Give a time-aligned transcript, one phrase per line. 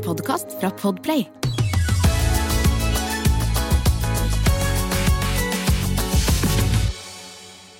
[0.00, 1.26] En podkast fra Podplay.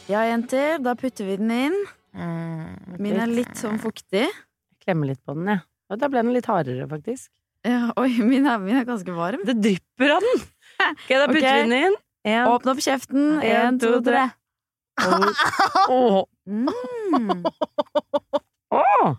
[0.06, 1.78] Ja, jenter, da putter vi den inn.
[2.12, 4.26] Mm, Min er litt sånn fuktig.
[4.84, 5.62] Klemmer litt på den, jeg.
[5.64, 5.98] Ja.
[6.02, 7.30] Da ble den litt hardere, faktisk.
[7.64, 9.46] Ja, oi, min er, min er ganske varm.
[9.48, 10.44] Det drypper av den!
[10.90, 11.56] Ok, da putter okay.
[11.56, 11.98] vi den inn.
[12.28, 13.32] En, Åpne opp kjeften.
[13.38, 14.28] En, Én, to, tre.
[15.08, 15.48] Oh.
[15.88, 16.22] Åh.
[16.44, 17.48] Mm.
[18.70, 19.14] Åh.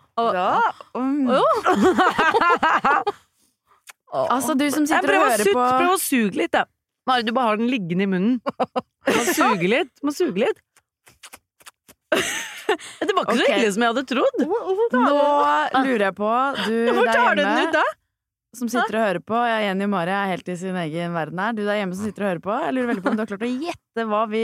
[0.95, 1.29] um.
[1.29, 1.43] oh.
[4.11, 6.65] Altså, du som sitter og hører sutt, på prøv å suge litt, da.
[7.10, 8.36] Mari, du bare har den liggende i munnen.
[8.43, 9.91] Du må suge litt.
[9.97, 10.60] Du må suge litt.
[12.11, 13.55] Det var ikke så Ok.
[13.57, 14.43] ille som jeg hadde trodd.
[14.96, 15.15] Nå
[15.88, 16.29] lurer jeg på,
[16.68, 17.88] du Hvor der tar du den hjemme ut, da?
[18.52, 21.39] som sitter og hører på Jeg, Jenny og Mari er helt i sin egen verden
[21.39, 21.54] her.
[21.55, 23.29] Du der hjemme som sitter og hører på, jeg lurer veldig på om du har
[23.32, 24.41] klart å gjette hva vi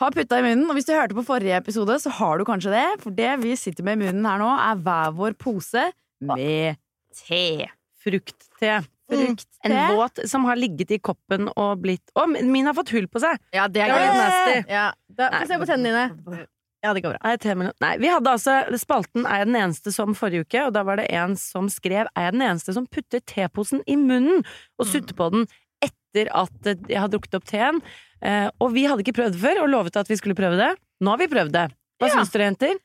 [0.00, 0.66] har putta i munnen.
[0.68, 2.88] Og hvis du hørte på forrige episode, så har du kanskje det.
[3.04, 5.88] For det vi sitter med i munnen her nå, er hver vår pose
[6.24, 6.78] med
[7.16, 7.70] te.
[8.06, 8.76] Fruktte.
[9.06, 9.46] Frukt.
[9.62, 13.06] En våt som har ligget i koppen og blitt Å, oh, min har fått hull
[13.06, 13.38] på seg!
[13.54, 14.56] Ja, det er nasty.
[14.72, 16.46] Ja, da, Få se på tennene dine.
[16.82, 17.74] Ja, det går bra.
[17.82, 21.00] Nei, vi hadde altså Spalten er jeg den eneste som forrige uke, og da var
[21.00, 24.42] det en som skrev Er jeg den eneste som putter teposen i munnen
[24.78, 25.46] og sutter på den
[25.84, 27.80] etter at jeg har drukket opp teen?
[28.22, 30.72] Eh, og vi hadde ikke prøvd før, og lovet at vi skulle prøve det.
[31.00, 31.66] Nå har vi prøvd det.
[32.00, 32.14] Hva Ja.
[32.16, 32.76] syns dere, jenter?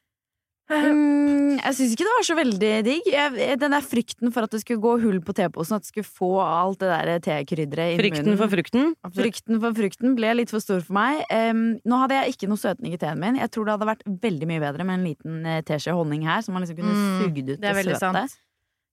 [0.71, 3.07] Um, jeg syns ikke det var så veldig digg.
[3.11, 6.07] Jeg, den der frykten for at det skulle gå hull på teposen, at det skulle
[6.07, 8.37] få alt det der tekrydderet inn i Frykten munnen.
[8.39, 8.93] for frukten?
[9.17, 11.25] Frykten for frukten ble litt for stor for meg.
[11.27, 13.35] Um, nå hadde jeg ikke noe søtning i teen min.
[13.41, 16.39] Jeg tror det hadde vært veldig mye bedre med en liten eh, teskje honning her,
[16.45, 17.99] som man liksom kunne Mm, sugd ut Det det søte.
[17.99, 18.37] sant.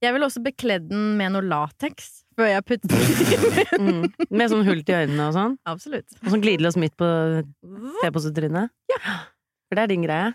[0.04, 3.38] Jeg ville også bekledd den med noe lateks før jeg putter den i
[3.82, 4.10] munnen.
[4.12, 4.26] Mm.
[4.38, 5.56] Med sånn hull til øynene og sånn?
[5.66, 6.06] Absolutt.
[6.22, 7.08] Og sånn glidelås midt på
[8.02, 8.70] T-posetrynet?
[8.92, 9.16] Ja.
[9.68, 10.28] For det er din greie?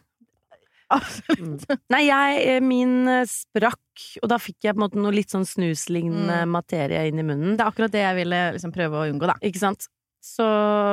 [0.94, 1.64] Absolutt.
[1.66, 1.80] Mm.
[1.96, 5.32] Nei, jeg, eh, min eh, sprakk, og da fikk jeg på en måte noe litt
[5.34, 6.52] sånn snuslignende Mm.
[6.54, 7.56] materie inn i munnen.
[7.58, 9.38] Det er akkurat det jeg ville liksom prøve å unngå, da.
[9.42, 9.88] Ikke sant?
[10.24, 10.46] Så,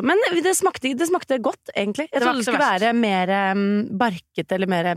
[0.03, 2.09] men det smakte, det smakte godt, egentlig.
[2.11, 2.83] Jeg Det trodde det så skulle verst.
[2.83, 3.31] være mer
[4.01, 4.89] barkete eller mer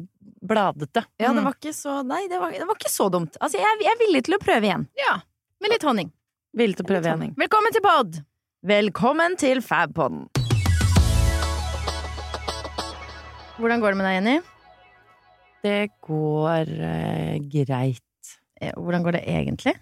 [0.44, 1.03] bladete.
[1.21, 1.45] Ja, det Mm.
[1.45, 3.38] var ikke så Nei, det var, det var ikke så dumt.
[3.39, 4.88] Altså, jeg, jeg er villig til å prøve igjen.
[4.97, 5.19] Ja.
[5.61, 6.09] Med litt honning.
[6.57, 7.35] Villig til å prøve igjen.
[7.38, 8.17] Velkommen til pod!
[8.66, 10.25] Velkommen til Fabpodden.
[13.59, 14.35] Hvordan går det med deg, Jenny?
[15.63, 18.33] Det går uh, greit.
[18.59, 19.75] Eh, Hvordan går det egentlig?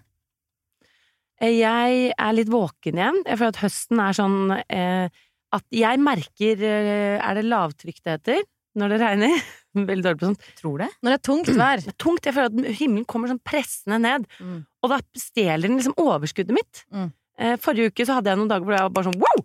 [1.42, 3.20] Eh, Jeg er litt våken igjen.
[3.26, 5.22] Jeg føler at høsten er sånn eh,
[5.52, 8.44] at jeg merker eh, Er det lavtrykk det heter?
[8.78, 9.34] Når det regner?
[9.90, 10.44] Veldig dårlig på sånt.
[10.60, 10.90] Tror det?
[11.02, 11.82] Når det er tungt vær.
[11.82, 12.28] Er tungt.
[12.28, 14.28] Jeg føler at himmelen kommer sånn pressende ned.
[14.40, 14.60] Mm.
[14.84, 16.84] Og da stjeler den liksom overskuddet mitt.
[16.94, 17.10] Mm.
[17.42, 19.42] Eh, forrige uke så hadde jeg noen dager hvor jeg var bare sånn wow!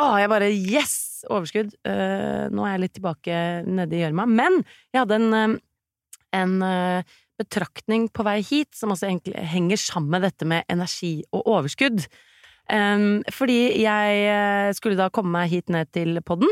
[0.00, 0.94] Å, jeg bare yes!
[1.28, 1.74] Overskudd.
[1.86, 4.24] Eh, nå er jeg litt tilbake nede i gjørma.
[4.30, 5.58] Men jeg hadde en, en,
[6.40, 11.20] en eh, betraktning på vei hit som også egentlig henger sammen med dette med energi
[11.32, 12.04] og overskudd.
[12.72, 16.50] Em, fordi jeg eh, skulle da komme meg hit ned til podden,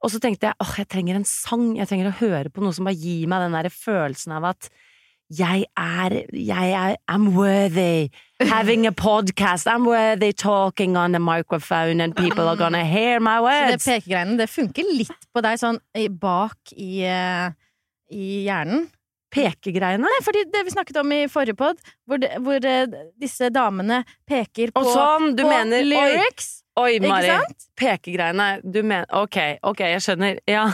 [0.00, 2.72] og så tenkte jeg åh, jeg trenger en sang, jeg trenger å høre på noe
[2.76, 4.70] som bare gir meg den der følelsen av at
[5.30, 8.08] jeg er, jeg er I'm worthy
[8.40, 9.68] having a podcast.
[9.70, 13.84] I'm worthy talking on a microphone and people are gonna hear my words.
[13.84, 15.78] Så det pekegreiene, det funker litt på deg sånn
[16.18, 17.52] bak i, eh,
[18.10, 18.88] i hjernen.
[19.30, 20.02] Pekegreiene.
[20.02, 22.86] Nei, fordi det vi snakket om i forrige pod, hvor, det, hvor eh,
[23.20, 26.50] disse damene peker på, Og sånn, du på mener lyrics.
[26.80, 27.36] oi oi Mari.
[27.78, 28.48] Pekegreiene.
[28.64, 30.40] Du mener Ok, ok, jeg skjønner.
[30.50, 30.66] Ja.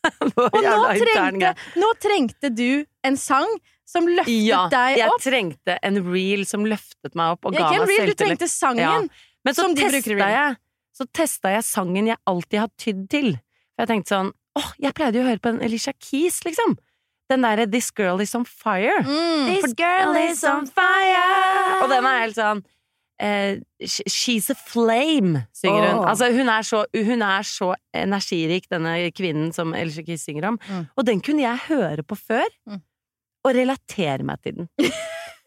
[0.40, 3.50] Og nå trengte, nå trengte du en sang
[3.90, 7.88] som løftet Ja, deg jeg trengte en reel som løftet meg opp og ga meg
[7.90, 9.10] reel, du trengte sangen.
[9.10, 9.24] Ja.
[9.44, 10.58] Men så testa jeg
[10.96, 13.32] Så testa jeg sangen jeg alltid har tydd til.
[13.74, 16.74] For jeg tenkte sånn Åh, jeg pleide jo å høre på en Alicia Keys, liksom.
[17.30, 18.98] Den derre This Girl Is On Fire.
[19.06, 19.46] Mm.
[19.54, 21.80] This girl is on fire.
[21.84, 22.62] Og den er helt sånn
[23.22, 23.60] uh,
[24.10, 26.04] She's a flame, synger hun.
[26.10, 30.58] Altså, hun er, så, hun er så energirik, denne kvinnen som Alicia Kiss synger om.
[30.68, 30.86] Mm.
[30.96, 32.82] Og den kunne jeg høre på før, Mm.
[33.44, 34.68] og relatere meg til den.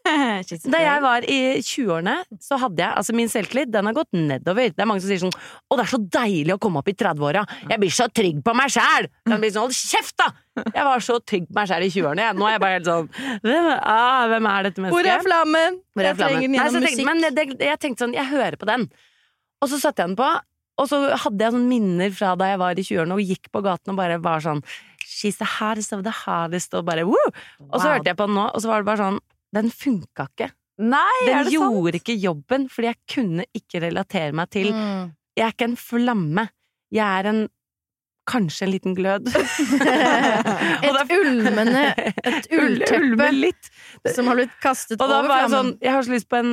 [0.74, 4.68] Da jeg var i 20-årene, så hadde jeg altså min selvtillit den har gått nedover.
[4.74, 6.94] Det er mange som sier sånn 'Å, det er så deilig å komme opp i
[6.94, 7.44] 30-åra.
[7.70, 10.32] Jeg blir så trygg på meg sjæl!' Jeg blir sånn 'Hold kjeft, da!'
[10.74, 12.22] Jeg var så trygg på meg sjæl i 20-årene.
[12.28, 12.36] jeg.
[12.36, 13.08] Nå er jeg bare helt sånn
[13.42, 14.92] hvem, ah, hvem er dette mennesket?
[14.92, 15.80] Hvor er flammen?
[15.96, 17.06] Hvor er Jeg trenger den gjennom tenkte, musikk.
[17.08, 18.90] men det, jeg tenkte sånn, jeg hører på den.
[19.62, 20.28] Og så satte jeg den på,
[20.76, 23.62] og så hadde jeg sånn minner fra da jeg var i 20-årene og gikk på
[23.64, 24.60] gaten og bare var sånn
[25.04, 27.14] She's the hardest of the hardest, og bare woo!
[27.70, 27.92] Og så Wow.
[27.96, 29.20] hørte jeg på den nå, og så var det bare sånn
[29.54, 30.50] Den funka ikke.
[30.82, 32.00] Nei, er Den gjorde sant?
[32.02, 35.12] ikke jobben, fordi jeg kunne ikke relatere meg til Mm.
[35.34, 36.48] Jeg er ikke en flamme.
[36.94, 37.40] Jeg er en
[38.30, 39.26] kanskje en liten glød.
[40.88, 41.82] Et ulmende
[42.24, 45.50] Et ullteppe som har blitt kastet over flammen.
[45.52, 46.52] sånn, jeg har så lyst på en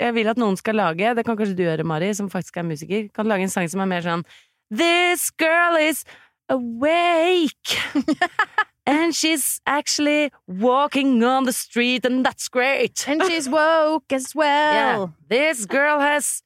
[0.00, 2.66] Jeg vil at noen skal lage, det kan kanskje du gjøre, Mari, som faktisk er
[2.68, 4.24] musiker, kan lage en sang som er mer sånn
[4.72, 6.04] This girl is
[6.48, 7.76] awake.
[8.84, 13.04] And she's actually walking on the street, and that's great.
[13.06, 14.96] And she's woke as Yeah.
[14.98, 15.14] well.
[15.28, 16.42] This girl has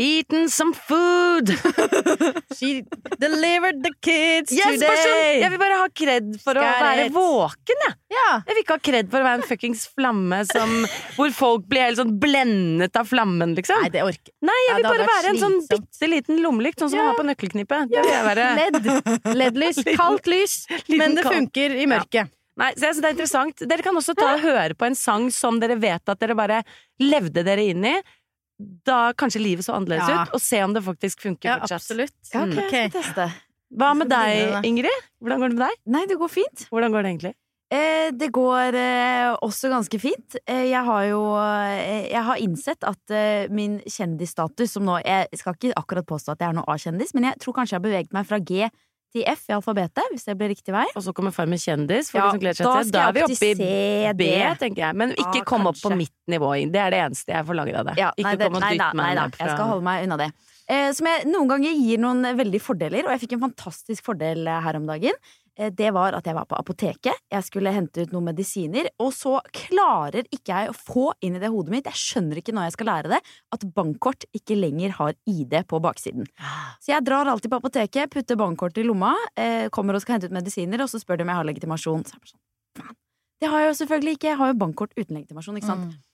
[0.00, 1.50] eaten some food.
[2.58, 2.82] She
[3.20, 4.86] delivered the kids Yes, today!
[4.88, 5.12] Person.
[5.12, 5.40] today.
[5.42, 7.12] jeg vil bare ha kred for å være it.
[7.14, 7.94] våken, jeg.
[8.14, 8.26] Ja.
[8.48, 10.72] Jeg vil ikke ha kred for å være en fuckings flamme som
[11.18, 13.84] Hvor folk blir helt sånn blendet av flammen, liksom.
[13.84, 16.92] Nei, det orker Nei, jeg vil ja, bare være en sånn bitte liten lommelykt, sånn
[16.92, 17.06] som Ja.
[17.06, 17.92] man har på nøkkelknippet.
[17.92, 18.50] Det vil jeg være.
[18.58, 19.34] LED.
[19.40, 19.82] LED-lys.
[20.00, 20.58] Kaldt lys.
[20.90, 22.32] Men det funker i mørket.
[22.60, 23.62] Nei, så jeg synes det er interessant.
[23.70, 26.58] Dere kan også ta og høre på en sang som dere vet at dere bare
[27.00, 27.94] levde dere inn i.
[28.84, 30.22] Da kanskje livet så annerledes Ja.
[30.24, 31.80] ut, og se om det faktisk funker Ja, fortsatt.
[31.80, 32.16] absolutt.
[32.34, 32.80] Ja, ok, okay.
[32.84, 33.28] jeg skal teste.
[33.72, 34.64] Hva med deg.
[34.66, 35.04] Ingrid?
[35.22, 35.76] Hvordan går det med deg?
[35.94, 36.66] Nei, det går fint.
[36.72, 37.34] Hvordan går det egentlig?
[37.72, 40.34] Eh, det går eh, også ganske fint.
[40.44, 45.28] Eh, jeg har jo eh, Jeg har innsett at eh, min kjendisstatus, som nå Jeg
[45.38, 47.86] skal ikke akkurat påstå at jeg er noe A-kjendis, men jeg tror kanskje jeg har
[47.86, 48.66] beveget meg fra G
[49.14, 50.86] til F i alfabetet, hvis det blir riktig vei.
[50.94, 52.52] Og så kommer Farmen kjendis, Ja, da.
[52.54, 54.28] Da er vi oppe i B,
[54.60, 54.98] tenker jeg.
[54.98, 56.52] Men ikke ah, kom opp på mitt nivå.
[56.70, 58.00] Det er det eneste jeg forlanger av deg.
[58.00, 60.30] Ja, ikke nei, det, nei, da, nei da, jeg skal holde meg unna det.
[60.70, 64.46] Eh, som jeg noen ganger gir noen veldig fordeler, og jeg fikk en fantastisk fordel
[64.46, 65.16] eh, her om dagen.
[65.60, 69.12] Eh, det var at jeg var på apoteket, jeg skulle hente ut noen medisiner, og
[69.14, 72.68] så klarer ikke jeg å få inn i det hodet mitt, jeg skjønner ikke når
[72.68, 73.20] jeg skal lære det,
[73.56, 76.28] at bankkort ikke lenger har ID på baksiden.
[76.80, 80.30] Så jeg drar alltid på apoteket, putter bankkortet i lomma, eh, kommer og skal hente
[80.30, 82.06] ut medisiner, og så spør de om jeg har legitimasjon.
[82.08, 82.96] Så jeg bare sånn.
[83.40, 85.92] Det har jeg jo selvfølgelig ikke, jeg har jo bankkort uten legitimasjon, ikke sant?
[85.92, 86.06] Mm.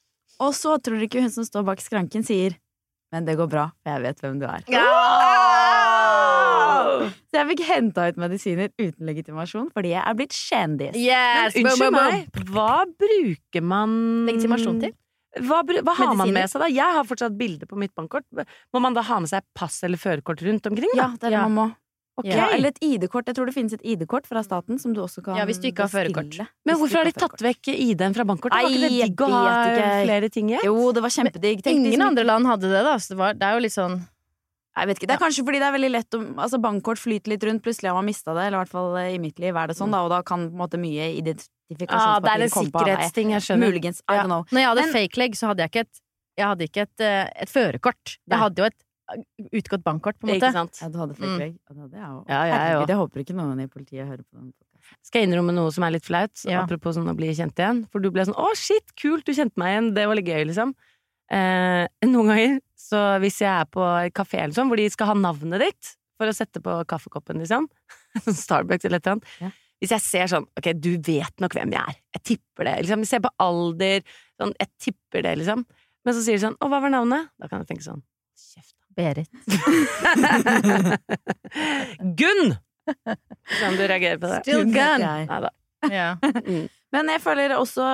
[0.46, 2.58] Og så tror du ikke hun som står bak skranken sier
[3.14, 4.66] Men det går bra, for jeg vet hvem du er.
[7.30, 10.98] Så jeg fikk henta ut medisiner uten legitimasjon fordi jeg er blitt kjendis.
[11.00, 11.56] Yes!
[11.56, 13.96] Men unnskyld meg, hva bruker man
[14.30, 14.94] Legitimasjon til?
[15.44, 16.68] Hva, hva har man med seg da?
[16.72, 18.24] Jeg har fortsatt bilde på mitt bankkort.
[18.72, 20.94] Må man da ha med seg pass eller førerkort rundt omkring?
[20.96, 21.02] Da?
[21.02, 21.48] Ja, det er det Ja.
[21.48, 21.66] man må.
[22.16, 22.32] Okay.
[22.32, 23.26] Ja, eller et ID-kort.
[23.28, 25.68] Jeg tror det finnes et ID-kort fra staten som du også kan Ja, hvis du
[25.68, 26.38] ikke har førerkort.
[26.64, 28.56] Men hvorfor har de tatt vekk ID-en fra bankkortet?
[28.56, 29.50] Var ikke det digg å ha
[30.00, 30.60] flere ting i?
[30.64, 31.60] Jo, det var kjempedigg.
[31.68, 32.94] Ingen andre land hadde det, da.
[32.96, 33.98] Så det, var, det er jo litt sånn
[34.76, 37.28] Jeg vet ikke, Det er kanskje fordi det er veldig lett å Altså Bankkort flyter
[37.32, 38.44] litt rundt, plutselig har man mista det.
[38.46, 40.02] Eller i hvert fall eh, i mitt liv er det sånn, da.
[40.04, 41.06] Og da kan på en måte mye
[41.90, 43.66] Ah, det er en sikkerhetsting, jeg skjønner.
[43.72, 44.00] Muligens.
[44.08, 44.22] I Ja.
[44.22, 44.44] don't know.
[44.52, 46.00] Når jeg hadde Men- fake leg, så hadde jeg ikke et
[46.38, 48.18] Jeg hadde ikke et, eh, et førerkort.
[48.28, 48.74] Jeg hadde jo et
[49.08, 49.22] eh,
[49.58, 50.52] utgått bankkort, på en Ikke måte.
[50.52, 50.78] sant?
[50.82, 51.38] Ja, du hadde fake Mm.
[51.38, 51.58] leg?
[51.70, 52.24] Ja, det er jo.
[52.28, 52.86] Ja, jeg òg.
[52.88, 54.52] Jeg håper ikke noen i politiet hører på den.
[55.02, 56.44] Skal jeg innrømme noe som er litt flaut?
[56.44, 56.62] Ja.
[56.66, 57.88] Apropos sånn å bli kjent igjen.
[57.90, 60.44] For du ble sånn 'å, shit, kult, du kjente meg igjen', det var litt gøy,
[60.46, 60.74] liksom.
[61.32, 63.82] Eh, noen ganger, så hvis jeg er på
[64.14, 67.66] kafé eller sånn, hvor de skal ha navnet ditt for å sette på kaffekoppen, liksom,
[68.24, 69.50] sånn Starbucks eller et eller annet Ja.
[69.76, 73.02] Hvis jeg ser sånn 'ok, du vet nok hvem jeg er', jeg tipper det, liksom.
[73.04, 74.00] Jeg ser på alder,
[74.40, 75.66] sånn, jeg tipper det, liksom.
[76.06, 78.00] Men så sier de sånn 'å, hva var navnet?' Da kan jeg tenke sånn
[78.36, 79.28] Kjeft, Berit.
[82.20, 82.56] Gunn!
[82.86, 84.40] Sånn du reagerer på det.
[84.46, 85.04] Still gun.
[85.04, 85.50] Nei da.
[85.92, 86.08] Ja.
[86.94, 87.84] Men jeg føler også,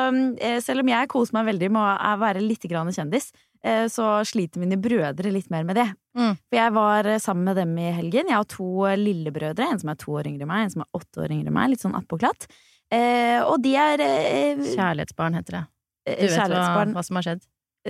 [0.41, 3.31] eh, selv om jeg koser meg veldig med å være litt grann kjendis,
[3.65, 5.87] eh, så sliter mine brødre litt mer med det.
[6.17, 6.35] Mm.
[6.37, 8.29] For jeg var eh, sammen med dem i helgen.
[8.29, 8.69] Jeg har to
[9.01, 11.49] lillebrødre, en som er to år yngre enn meg, en som er åtte år yngre
[11.49, 12.47] enn meg, litt sånn attpåklatt.
[12.93, 13.97] Og de er
[14.61, 15.65] Kjærlighetsbarn heter det.
[16.05, 17.47] Du vet hva, hva som har skjedd?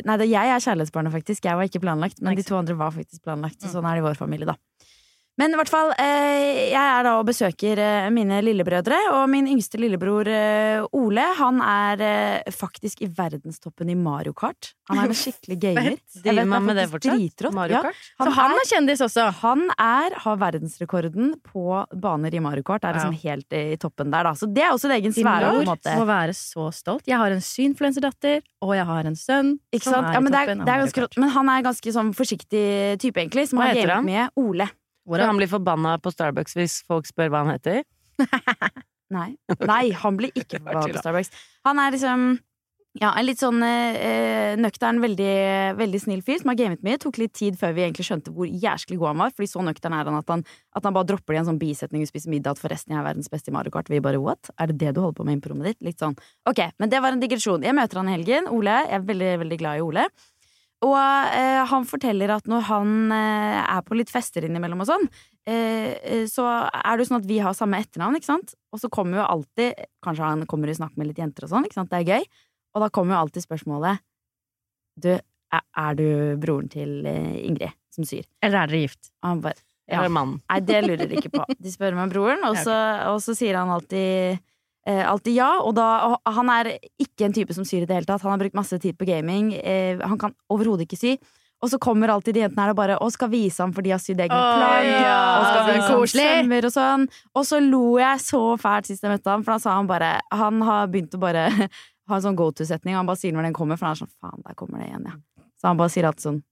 [0.06, 1.44] Nei, jeg er kjærlighetsbarnet, faktisk.
[1.44, 3.58] Jeg var ikke planlagt, men de to andre var faktisk planlagt.
[3.60, 3.72] Så Mm.
[3.74, 4.54] sånn er det i vår familie, da.
[5.40, 9.46] Men i hvert fall, eh, jeg er da og besøker eh, mine lillebrødre, og min
[9.48, 12.02] yngste lillebror eh, Ole, han er
[12.52, 14.74] faktisk i verdenstoppen i Mario Kart.
[14.90, 15.88] Han er en skikkelig gamer.
[15.88, 17.46] Jeg vet, Driver man med det fortsatt?
[17.56, 17.82] Mario Ja,
[18.20, 19.30] han, Så han er, er kjendis også!
[19.40, 22.84] han er, har verdensrekorden på baner i Mario Kart.
[22.84, 23.32] Er liksom ja.
[23.32, 24.34] helt i toppen der, da.
[24.36, 25.54] Så det er også en egen sfære.
[25.62, 27.08] Din mor må være så stolt.
[27.08, 30.12] Jeg har en synfluenserdatter, og jeg har en sønn Ikke som sant?
[30.12, 31.18] er Ja, i men, det er, av det Mario Kart.
[31.24, 32.68] Men han er ganske sånn forsiktig
[33.00, 34.68] type, egentlig, som Hva har gamet med Ole.
[35.08, 37.82] Så han blir forbanna på Starbucks hvis folk spør hva han heter?
[39.12, 39.32] Nei.
[39.66, 41.32] Nei, han blir ikke forbanna på Starbucks.
[41.68, 42.32] Han er liksom
[43.00, 45.34] ja, en litt sånn øh, nøktern, veldig,
[45.78, 46.98] veldig snill fyr som har gamet mye.
[47.00, 49.32] Tok litt tid før vi egentlig skjønte hvor jæsklig god han var.
[49.32, 50.42] Fordi så nøktern er han at han,
[50.76, 53.00] at han bare dropper det i en sånn bisetning og spiser middag at forresten jeg
[53.00, 53.88] er verdens beste i Mario Kart.
[53.88, 54.52] Vi bare what?
[54.60, 55.80] Er det det du holder på med i improrommet ditt?
[55.88, 56.18] Litt sånn.
[56.52, 57.64] Ok, men det var en digresjon.
[57.64, 58.52] Jeg møter han i helgen.
[58.52, 58.76] Ole.
[58.84, 60.06] Jeg er veldig, veldig glad i Ole.
[60.82, 65.04] Og eh, han forteller at når han eh, er på litt fester innimellom og sånn,
[65.46, 68.56] eh, eh, så er det jo sånn at vi har samme etternavn, ikke sant?
[68.74, 71.68] Og så kommer jo alltid Kanskje han kommer i snakk med litt jenter og sånn,
[71.68, 71.92] ikke sant?
[71.92, 72.26] Det er gøy.
[72.74, 74.02] Og da kommer jo alltid spørsmålet
[75.04, 76.06] Du, er, er du
[76.42, 78.26] broren til eh, Ingrid som syr?
[78.42, 79.12] Eller er dere gift?
[79.22, 79.60] Og han bare
[79.90, 79.98] Ja.
[80.00, 80.38] eller mannen?
[80.48, 81.44] Nei, det lurer de ikke på.
[81.58, 82.74] De spør meg om broren, og så,
[83.12, 84.40] og så sier han alltid
[84.88, 88.08] alltid ja, og da og Han er ikke en type som syr i det hele
[88.08, 88.24] tatt.
[88.24, 89.52] Han har brukt masse tid på gaming.
[89.54, 91.16] Eh, han kan overhodet ikke sy.
[91.62, 93.92] Og så kommer alltid de jentene her og bare og skal vise ham for de
[93.94, 94.88] har sydd egne plagg.
[94.90, 96.64] ja, og skal vise ham koselig.
[96.66, 97.04] og sånn.
[97.38, 100.16] Og så lo jeg så fælt sist jeg møtte ham, for da sa han bare
[100.34, 101.46] Han har begynt å bare
[102.10, 104.02] ha en sånn go to-setning, og han bare sier når den kommer, for han er
[104.02, 105.14] sånn faen, der kommer det igjen, ja.
[105.54, 106.42] Så han bare sier alltid sånn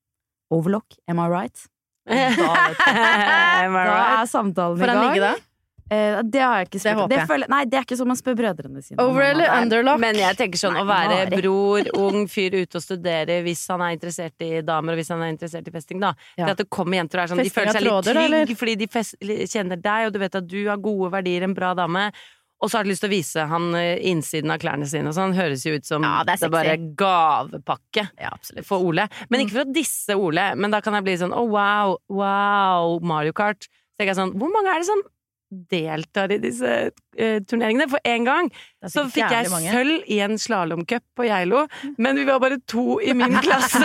[0.55, 1.67] Overlock, am I right?
[2.07, 2.15] Da,
[2.87, 4.87] da er samtalen I gang.
[4.87, 5.35] Får han ligge da?
[5.91, 8.19] Eh, det har jeg ikke Det spurt Det føler, nei, det er ikke som man
[8.19, 9.03] spør brødrene sine.
[9.03, 9.65] Over eller er.
[9.65, 9.99] underlock?
[10.03, 13.97] Men jeg tenker sånn å være bror, ung fyr ute og studere hvis han er
[13.97, 16.13] interessert i damer, og hvis han er interessert i festing, da.
[16.39, 16.47] Ja.
[16.47, 18.53] Det at det kommer jenter og er sånn, de føler seg litt tråder, eller?
[18.61, 19.19] fordi de fest,
[19.51, 22.11] kjenner deg, og du vet at du har gode verdier, en bra dame.
[22.61, 25.17] Og så har de lyst til å vise han eh, innsiden av klærne sine og
[25.17, 25.33] sånn.
[25.33, 28.35] Høres jo ut som Ja, det er det er bare gavepakke Ja,
[28.69, 29.07] for Ole.
[29.33, 32.99] Men ikke for å disse Ole, men da kan jeg bli sånn å wow, wow,
[33.01, 33.65] Mario Kart.
[33.65, 35.01] Så tenker jeg sånn, hvor mange er det som
[35.51, 37.89] deltar i disse uh, turneringene?
[37.91, 38.51] For en gang
[38.87, 39.73] så fikk jeg mange.
[39.75, 41.67] sølv i en slalåmcup på Geilo,
[41.99, 43.83] men vi var bare to i min klasse.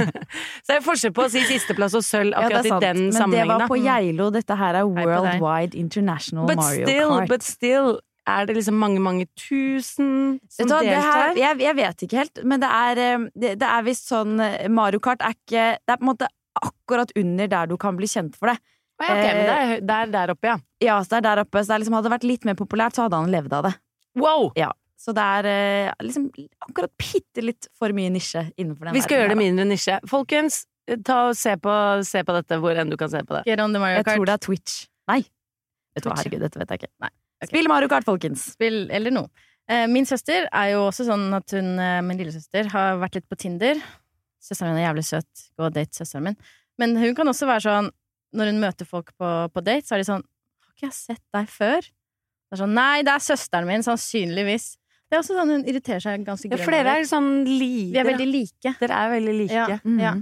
[0.64, 3.36] så det er forskjell på å si sisteplass og sølv akkurat ja, i den Men
[3.36, 4.30] det var på Geilo.
[4.34, 4.88] Dette her er.
[4.94, 7.28] Worldwide International But Mario still, Kart.
[7.28, 7.96] but still
[8.26, 10.86] er det liksom mange, mange tusen som du deltar?
[10.86, 14.08] det her, jeg, jeg vet ikke helt, men det er, eh, det, det er visst
[14.08, 17.76] sånn eh, Mario Kart er ikke Det er på en måte akkurat under der du
[17.80, 18.56] kan bli kjent for det.
[19.02, 20.56] Ja, ok, men det er, det er der oppe, ja.
[20.84, 21.62] Ja, så det er der oppe.
[21.64, 23.72] Så det liksom, hadde det vært litt mer populært, så hadde han levd av det.
[24.20, 24.52] Wow!
[25.04, 26.28] Så det er eh, liksom
[26.64, 29.98] akkurat bitte litt for mye nisje innenfor den Vi skal gjøre det mindre nisje.
[30.08, 30.62] Folkens,
[31.04, 31.74] ta og se på,
[32.06, 33.42] se på dette hvor enn du kan se på det.
[33.50, 33.98] Get on the her.
[33.98, 34.76] Mario Jeg tror det er Twitch.
[35.10, 35.18] Nei.
[35.94, 36.92] Vet du hva, herregud, dette vet jeg ikke.
[37.04, 37.10] Nei,
[37.42, 37.50] ok.
[37.50, 38.46] Spill Mario Kart, folkens.
[38.54, 39.28] Spill eller noe.
[39.70, 43.28] Eh, Min søster er jo også sånn at hun, eh, min lillesøster, har vært litt
[43.28, 43.80] på Tinder.
[44.44, 45.44] Søsteren min er jævlig søt.
[45.58, 46.40] Gå og date søsteren min.
[46.80, 47.92] Men hun kan også være sånn,
[48.34, 51.22] når hun møter folk på, på date, så er de sånn Har ikke jeg sett
[51.36, 51.86] deg før?
[51.86, 54.66] Det er sånn, Nei, det er søsteren min, sannsynligvis.
[55.08, 57.90] Det er også sånn hun irriterer seg ganske Ja, grønn for dere er sånn like.
[57.94, 58.74] Vi er veldig like.
[58.80, 59.66] Dere er veldig like.
[59.74, 59.80] Ja.
[59.84, 60.00] Mhm.
[60.02, 60.14] Ja.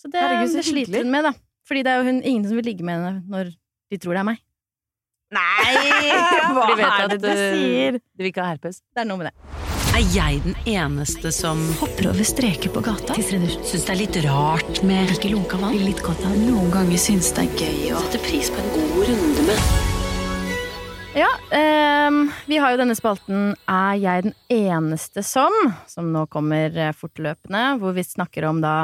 [0.00, 1.34] Så det, Herregud, så det sliter hun med, da.
[1.68, 3.52] Fordi det er jo hun, ingen som vil ligge med henne når
[3.92, 4.40] de tror det er meg.
[5.36, 5.74] Nei!
[6.56, 8.00] Hva de vet er det du eh, sier?
[8.00, 8.80] Du vil ikke ha herpes.
[8.90, 9.69] Det er noe med det.
[9.90, 13.16] Er jeg den eneste som hopper over streker på gata?
[13.18, 15.74] Syns det er litt rart med ikke lunka vann?
[15.82, 19.10] Litt godt av Noen ganger syns det er gøy å sette pris på en god
[19.10, 25.56] runde med Ja, ehm, vi har jo denne spalten Er jeg den eneste som?
[25.90, 28.76] Som nå kommer eh, fortløpende, hvor vi snakker om da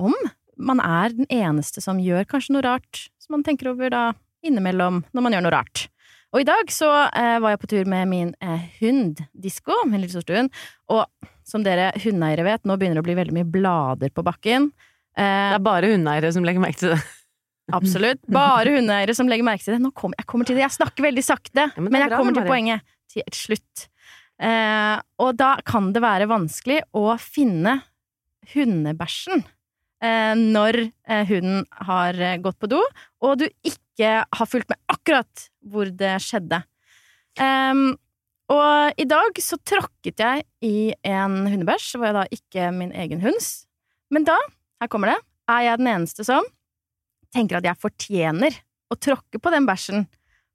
[0.00, 0.16] om
[0.60, 4.04] man er den eneste som gjør kanskje noe rart, som man tenker over da
[4.44, 5.86] innimellom når man gjør noe rart.
[6.30, 9.98] Og i dag så eh, var jeg på tur med min eh, hund, Disko, min
[10.02, 10.52] lille sorte hund,
[10.92, 11.06] og
[11.46, 14.68] som dere hundeeiere vet, nå begynner det å bli veldig mye blader på bakken.
[15.18, 17.00] Eh, Det er bare hundeeiere som legger merke til det.
[17.80, 18.22] Absolutt.
[18.30, 19.82] Bare hundeeiere som legger merke til det.
[19.82, 20.64] Nå kom, jeg kommer til det.
[20.68, 22.54] Jeg snakker veldig sakte, men men, er jeg bra, kommer til bare...
[22.54, 23.86] poenget til et slutt.
[24.40, 27.80] Eh, og da kan det være vanskelig å finne
[28.54, 29.42] hundebæsjen
[30.02, 32.80] eh, når eh, hunden har gått på do,
[33.26, 36.62] og du ikke har fulgt med akkurat hvor det skjedde.
[37.40, 37.94] Um,
[38.50, 41.92] og i dag så tråkket jeg i en hundebæsj.
[41.94, 43.66] hvor var da ikke min egen hunds.
[44.10, 44.36] Men da,
[44.82, 46.46] her kommer det, er jeg den eneste som
[47.34, 48.56] tenker at jeg fortjener
[48.90, 50.08] å tråkke på den bæsjen,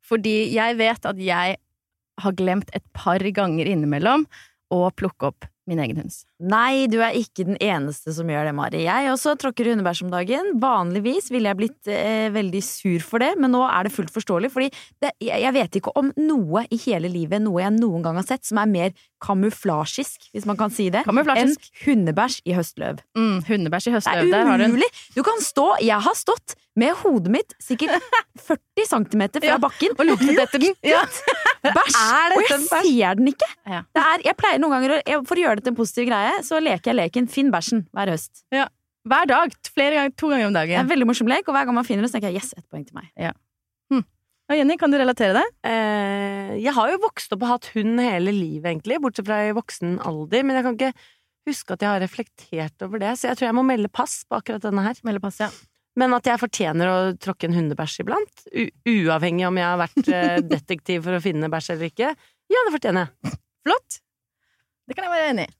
[0.03, 1.55] fordi jeg vet at jeg
[2.21, 4.25] har glemt et par ganger innimellom
[4.73, 6.23] å plukke opp min egen hunds.
[6.43, 8.81] Nei, du er ikke den eneste som gjør det, Mari.
[8.83, 10.49] Jeg også tråkker hundebæsj om dagen.
[10.59, 14.51] Vanligvis ville jeg blitt eh, veldig sur for det, men nå er det fullt forståelig.
[14.51, 14.67] Fordi
[14.99, 18.43] det, jeg, vet ikke om noe i hele livet, noe jeg noen gang har sett,
[18.43, 18.91] som er mer
[19.23, 22.99] kamuflasjisk, hvis man kan si det, enn hundebæsj i høstløv.
[23.15, 24.29] Mm, hundebæsj i høstløv.
[24.35, 24.91] Der har er umulig!
[25.15, 28.03] Du kan stå Jeg har stått med hodet mitt sikkert
[28.47, 30.75] 40 cm fra Ja, bakken Og luktet etter den.
[30.83, 31.05] Ja.
[31.63, 31.95] bæsj!
[32.35, 33.47] Og jeg ser den ikke!
[33.63, 33.81] Ja.
[33.95, 36.34] Det er, jeg pleier noen ganger, jeg, For å gjøre det til en positiv greie,
[36.43, 38.43] så leker jeg leken Finn bæsjen hver høst.
[38.55, 38.67] Ja.
[39.05, 39.53] Hver dag.
[39.69, 40.73] Flere ganger, to ganger om dagen.
[40.73, 42.41] Det er en veldig morsom lek, og hver gang man finner det, så tenker jeg
[42.41, 43.11] yes, ett poeng til meg.
[44.45, 45.45] Og Jenny, kan du relatere det?
[45.65, 49.55] Eh, jeg har jo vokst opp og hatt hund hele livet, egentlig, bortsett fra i
[49.57, 50.91] voksen alder, men jeg kan ikke
[51.49, 54.37] huske at jeg har reflektert over det, så jeg tror jeg må melde pass på
[54.37, 55.01] akkurat denne her.
[55.05, 55.49] Melde pass, ja.
[55.97, 60.13] Men at jeg fortjener å tråkke en hundebæsj iblant, u uavhengig om jeg har vært
[60.13, 62.13] eh, detektiv for å finne bæsj eller ikke,
[62.53, 63.37] ja, det fortjener jeg.
[63.65, 64.01] Flott!
[64.85, 65.55] Det kan jeg være enig i.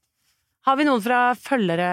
[0.66, 1.88] Har vi noen fra følgere,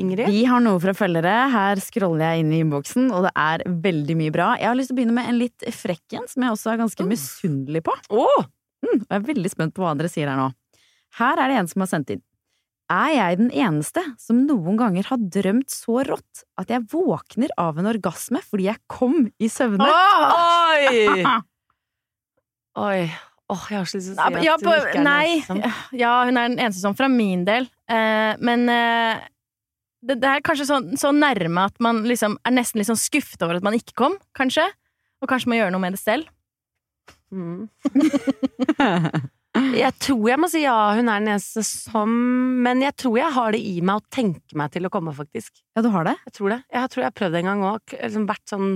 [0.00, 0.30] Ingrid?
[0.32, 1.32] Vi har noe fra følgere.
[1.52, 4.46] Her scroller jeg inn i innboksen, og det er veldig mye bra.
[4.56, 6.78] Jeg har lyst til å begynne med en litt frekk en, som jeg også er
[6.80, 7.92] ganske misunnelig på.
[8.16, 8.26] Å!
[8.82, 10.46] Mm, og jeg er veldig spent på hva dere sier her nå.
[11.18, 12.22] Her er det en som har sendt inn.
[12.92, 17.76] Er jeg den eneste som noen ganger har drømt så rått at jeg våkner av
[17.80, 19.84] en orgasme fordi jeg kom i søvne?
[19.84, 21.20] Oi!
[22.88, 23.04] Oi.
[23.52, 25.26] Åh, jeg har så lyst til å si at Ja, du hun ikke er nei,
[25.40, 25.60] ensom.
[26.02, 27.68] ja, hun er den eneste som fra min del.
[27.90, 29.24] Eh, men eh,
[30.02, 33.44] det, det er kanskje så, så nærme at man liksom er nesten litt sånn skuffet
[33.44, 34.64] over at man ikke kom, kanskje.
[35.22, 36.32] Og kanskje må gjøre noe med det selv.
[37.32, 37.68] Mm.
[39.52, 42.12] Jeg tror jeg må si ja, hun er den eneste som
[42.64, 45.60] Men jeg tror jeg har det i meg å tenke meg til å komme, faktisk.
[45.76, 46.14] Ja, du har det?
[46.24, 46.58] Jeg tror det.
[46.72, 47.94] Jeg tror jeg har prøvd det en gang òg.
[48.00, 48.70] Liksom vært sånn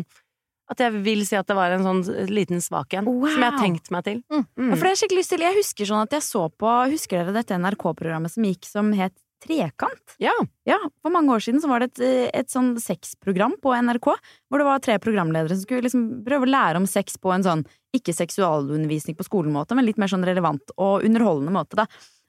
[0.72, 3.06] At jeg vil si at det var en sånn liten svak en.
[3.06, 3.28] Wow.
[3.30, 4.22] Som jeg har tenkt meg til.
[4.32, 4.42] Mm.
[4.58, 4.72] Mm.
[4.72, 5.44] For det er skikkelig lyst til.
[5.46, 9.14] Jeg husker sånn at jeg så på Husker dere dette NRK-programmet som gikk som het
[9.44, 10.16] Trekant?
[10.22, 10.32] Ja.
[10.64, 14.08] Ja, for mange år siden så var det et, eh, et sånn sexprogram på NRK,
[14.48, 17.44] hvor det var tre programledere som skulle liksom prøve å lære om sex på en
[17.44, 21.86] sånn ikke seksualundervisning på skolemåte, men litt mer sånn relevant og underholdende måte, da.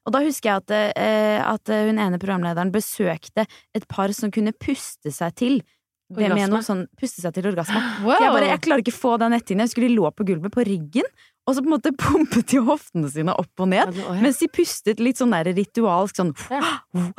[0.07, 4.55] Og da husker jeg at, eh, at hun ene programlederen besøkte et par som kunne
[4.55, 5.63] puste seg til
[6.09, 6.53] det med Orgasme.
[6.53, 7.79] noe sånn puste seg til orgasme.
[8.05, 8.15] Wow!
[8.23, 9.65] Jeg bare, jeg klarer ikke å få den netthinnen.
[9.67, 11.09] Jeg skulle de lå på gulvet på ryggen,
[11.47, 13.91] og så på en måte pumpet de hoftene sine opp og ned.
[14.23, 16.31] Mens de pustet litt sånn der ritualsk sånn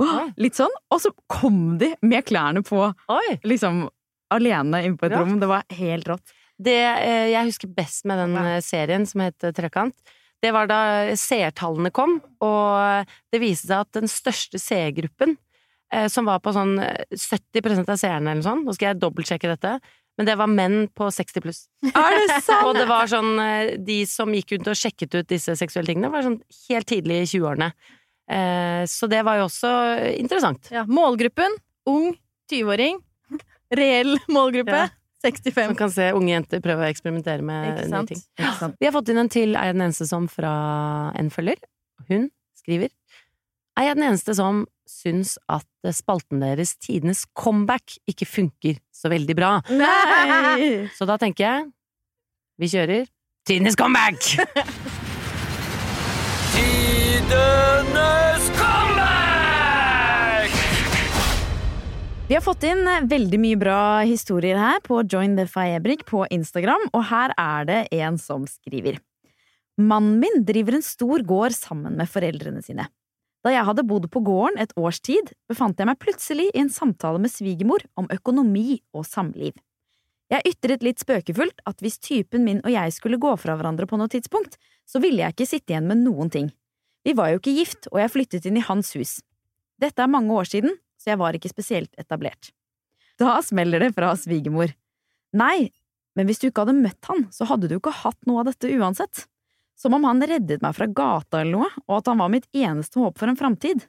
[0.40, 0.72] Litt sånn.
[0.92, 2.80] Og så kom de med klærne på,
[3.12, 3.38] Oi.
[3.44, 3.84] liksom
[4.32, 5.20] alene inne på et Ja.
[5.24, 5.38] rom.
[5.42, 6.32] Det var helt rått.
[6.60, 9.94] Det eh, jeg husker best med den eh, serien som het Trekant,
[10.40, 10.80] det var da
[11.16, 15.49] seertallene kom, og det viste seg at den største seergruppen, eh,
[16.08, 19.72] som var på sånn eh, 70% av seerne eller sånt, nå skal jeg dobbeltsjekke dette,
[20.18, 21.62] men det var menn på 60 pluss.
[21.90, 22.66] Er det sant?!
[22.68, 26.10] Og det var sånn eh, De som gikk rundt og sjekket ut disse seksuelle tingene,
[26.12, 27.70] var sånn helt tidlig i 20-årene.
[28.30, 29.70] Eh, Så det var jo også
[30.18, 30.68] interessant.
[30.74, 31.56] Ja, målgruppen
[31.90, 32.12] ung
[32.52, 33.00] 20-åring.
[33.80, 34.88] Reell målgruppe Ja.
[35.20, 35.52] 65.
[35.66, 38.20] Som kan se unge jenter prøve å eksperimentere med nye ting.
[38.80, 40.52] Vi har fått inn en til Er jeg den eneste som fra
[41.20, 41.60] en følger.
[42.08, 42.88] Hun skriver
[43.76, 49.36] Er jeg den eneste som syns at spalten deres Tidenes comeback ikke funker så veldig
[49.38, 49.52] bra?
[49.70, 50.90] Nei!
[50.98, 51.68] Så da tenker jeg
[52.60, 53.06] vi kjører
[53.48, 54.20] Tidenes comeback!
[56.52, 60.50] Tidenes comeback!
[62.28, 66.26] Vi har fått inn eh, veldig mye bra historier her på Join the Fabrik på
[66.30, 69.00] Instagram, og her er det en som skriver.
[69.80, 72.90] Mannen min driver en stor gård sammen med foreldrene sine.
[73.40, 76.72] Da jeg hadde bodd på gården et års tid, befant jeg meg plutselig i en
[76.72, 79.54] samtale med svigermor om økonomi og samliv.
[80.30, 83.98] Jeg ytret litt spøkefullt at hvis typen min og jeg skulle gå fra hverandre på
[83.98, 86.52] noe tidspunkt, så ville jeg ikke sitte igjen med noen ting.
[87.02, 89.18] Vi var jo ikke gift, og jeg flyttet inn i hans hus.
[89.80, 92.52] Dette er mange år siden, så jeg var ikke spesielt etablert.
[93.18, 94.70] Da smeller det fra svigermor.
[95.36, 95.70] Nei,
[96.14, 98.70] men hvis du ikke hadde møtt han, så hadde du ikke hatt noe av dette
[98.76, 99.24] uansett.
[99.80, 103.00] Som om han reddet meg fra gata eller noe, og at han var mitt eneste
[103.00, 103.86] håp for en framtid.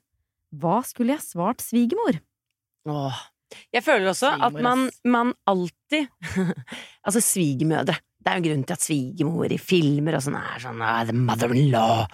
[0.56, 2.21] Hva skulle jeg svart svigermor?
[2.91, 3.19] Åh.
[3.75, 6.08] Jeg føler også at man, man alltid
[7.04, 7.97] Altså, svigermødre.
[8.21, 11.01] Det er jo en grunn til at svigermor i filmer og sånn er sånn ah,
[11.08, 12.06] The mother-in-law.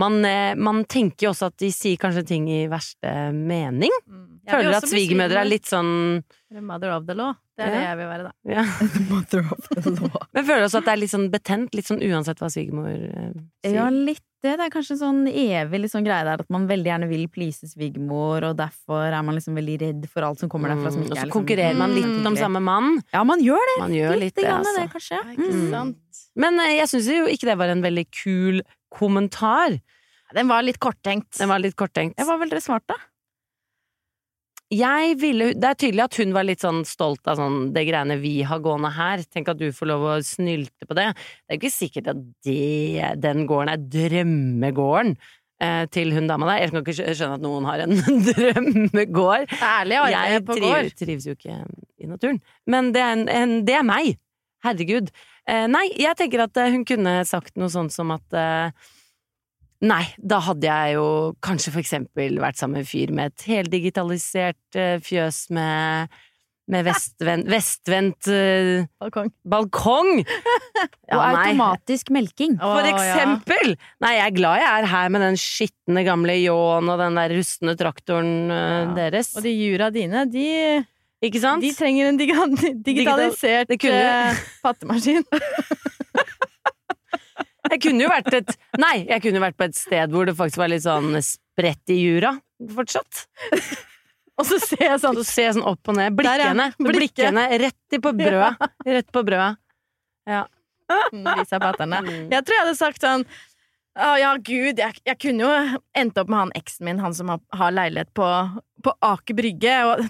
[0.00, 3.92] Man, eh, man tenker jo også at de sier kanskje ting i verste mening.
[4.08, 4.28] Mm.
[4.50, 7.34] Føler at svigermødre er litt sånn The Mother of the law.
[7.56, 8.32] Det er det jeg vil være, da.
[8.48, 8.64] ja.
[9.12, 10.24] Mother of the law.
[10.34, 13.32] Men føler også at det er litt sånn betent, litt sånn uansett hva svigermor eh,
[13.62, 13.76] sier.
[13.76, 14.56] Ja, litt det.
[14.58, 17.28] Det er kanskje en sånn evig litt sånn greie der at man veldig gjerne vil
[17.30, 21.04] please svigermor, og derfor er man liksom veldig redd for alt som kommer derfra som
[21.04, 22.26] Mm, ikke og så er liksom konkurrerer man litt Mm.
[22.26, 22.96] om samme mann.
[23.14, 23.76] Ja, man gjør det!
[23.84, 24.80] Man gjør litt det, grann altså.
[24.80, 25.20] det, kanskje.
[25.36, 25.94] Ikke Mm.
[26.42, 28.62] Men eh, jeg syns jo ikke det var en veldig kul
[28.94, 29.78] kommentar.
[30.36, 31.34] Den var litt korttenkt.
[31.38, 32.16] Den var litt korttenkt.
[32.20, 32.96] Ja, hva ville dere svart, da?
[34.72, 38.16] Jeg ville Det er tydelig at hun var litt sånn stolt av sånn det greiene
[38.22, 39.20] vi har gående her.
[39.28, 41.10] Tenk at du får lov å snylte på det.
[41.12, 45.12] Det er jo ikke sikkert at det, den gården er drømmegården
[45.60, 46.62] eh, til hun dama der.
[46.64, 47.92] Jeg kan ikke skjønne at noen har en
[48.30, 49.52] drømmegård.
[49.60, 50.90] Ærlig arbeid Jeg på gård.
[51.04, 51.58] trives jo ikke
[52.00, 52.40] i naturen.
[52.64, 54.14] Men det er, en, en, det er meg.
[54.64, 55.12] Herregud.
[55.50, 58.90] Eh, nei, jeg tenker at eh, hun kunne sagt noe sånt som at eh,
[59.82, 61.06] Nei, da hadde jeg jo
[61.42, 66.12] kanskje for eksempel vært sammen med en fyr med et heldigitalisert fjøs med
[66.70, 69.32] med vestvendt, vestvendt eh, Balkong.
[69.42, 70.12] balkong!
[71.12, 72.54] Ja, og automatisk melking.
[72.62, 73.74] For eksempel!
[74.02, 77.34] Nei, jeg er glad jeg er her med den skitne gamle ljåen og den der
[77.36, 78.86] rustne traktoren Ja.
[78.96, 79.34] deres.
[79.36, 80.46] Og de jura dine, de,
[81.22, 81.62] Ikke sant?
[81.62, 82.46] de trenger en diga
[82.88, 84.32] digitalisert Digital.
[84.32, 85.22] eh, pattemaskin.
[87.72, 88.50] Jeg kunne jo vært et
[88.82, 91.96] Nei, jeg kunne vært på et sted hvor det faktisk var litt sånn spredt i
[92.02, 92.34] jura
[92.74, 93.22] fortsatt.
[94.38, 96.14] Og så ser jeg sånn Så ser jeg sånn opp og ned.
[96.18, 96.66] Blikkene.
[96.76, 96.98] Blikket.
[96.98, 98.68] Blikkene rett i på brødet.
[98.86, 99.56] Rett på brødet.
[100.28, 100.42] Ja.
[101.14, 102.02] Viser patterne.
[102.04, 102.28] Mm.
[102.34, 103.24] Jeg tror jeg hadde sagt sånn
[103.96, 107.32] Å ja, gud, jeg, jeg kunne jo endt opp med han eksen min, han som
[107.32, 108.28] har, har leilighet på,
[108.84, 110.06] på Aker Brygge, og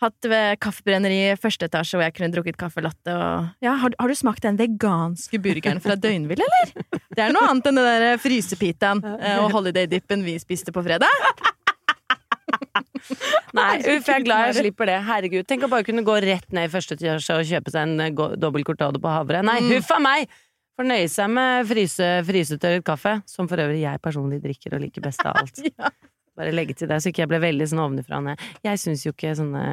[0.00, 0.28] hatt
[0.64, 4.16] kaffebrenneri i første etasje hvor jeg kunne drukket kaffe latte og Ja, har, har du
[4.18, 6.72] smakt den veganske burgeren fra Døgnvill, eller?
[7.14, 11.10] Det er noe annet enn den der frysepitaen eh, og holiday-dippen vi spiste på fredag.
[13.56, 14.98] Nei, uff, jeg er glad jeg slipper det.
[15.06, 18.04] Herregud, tenk å bare kunne gå rett ned i første etasje og kjøpe seg en
[18.06, 19.42] eh, dobbel cortado på havre.
[19.46, 19.72] Nei, Mm.
[19.76, 20.30] huff a meg!
[20.80, 25.20] Fornøye seg med fryse, frysetørret kaffe, som for øvrig jeg personlig drikker og liker best
[25.28, 25.60] av alt.
[25.76, 25.90] Ja.
[26.38, 28.46] Bare legge til det, så ikke jeg ble veldig sånn ovenfra og ned.
[28.66, 29.64] Jeg syns jo ikke sånne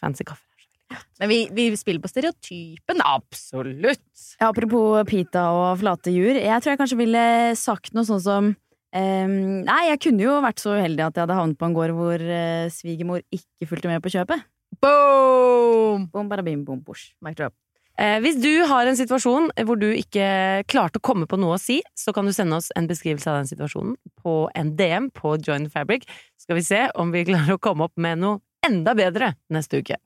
[0.00, 0.48] fancy kaffer
[0.92, 3.02] er så Men vi, vi spiller på stereotypen.
[3.04, 4.04] Absolutt!
[4.40, 6.36] Ja, apropos pita og flate jur.
[6.36, 7.24] Jeg tror jeg kanskje ville
[7.58, 9.34] sagt noe sånn som um,
[9.66, 12.26] Nei, jeg kunne jo vært så uheldig at jeg hadde havnet på en gård hvor
[12.26, 14.48] uh, svigermor ikke fulgte med på kjøpet.
[14.82, 16.08] Boom!
[16.12, 17.12] Boom, bara, bim, boom, bosh.
[17.24, 17.56] Mic drop.
[18.02, 21.60] Eh, hvis du har en situasjon hvor du ikke klarte å komme på noe å
[21.60, 25.36] si, så kan du sende oss en beskrivelse av den situasjonen på en DM på
[25.46, 26.08] Join Fabric.
[26.34, 29.82] Så skal vi se om vi klarer å komme opp med noe enda bedre neste
[29.82, 30.00] uke.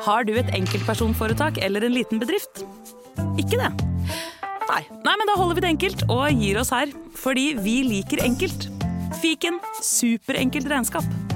[0.00, 2.62] Har du et enkeltpersonforetak eller en liten bedrift?
[3.40, 3.72] Ikke det?
[4.70, 4.84] Nei.
[5.04, 6.92] Nei, men da holder vi det enkelt og gir oss her.
[7.20, 8.68] Fordi vi liker enkelt.
[9.20, 11.29] Fiken superenkelt regnskap.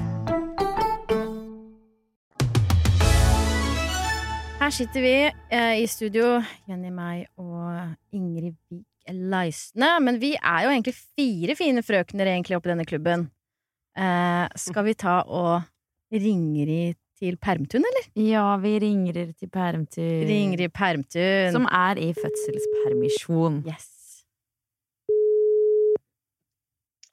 [4.65, 5.09] Her sitter vi
[5.53, 9.91] eh, i studio, Jenny, meg og Ingrid Vik Leisne.
[10.01, 13.27] Men vi er jo egentlig fire fine frøkner egentlig oppi denne klubben.
[13.93, 15.67] Eh, skal vi ta og
[16.09, 18.07] ringeri til Permtun, eller?
[18.17, 21.53] Ja, vi ringer til Permtun Ringer i Permtun.
[21.53, 23.61] Som er i fødselspermisjon.
[23.69, 24.25] Yes.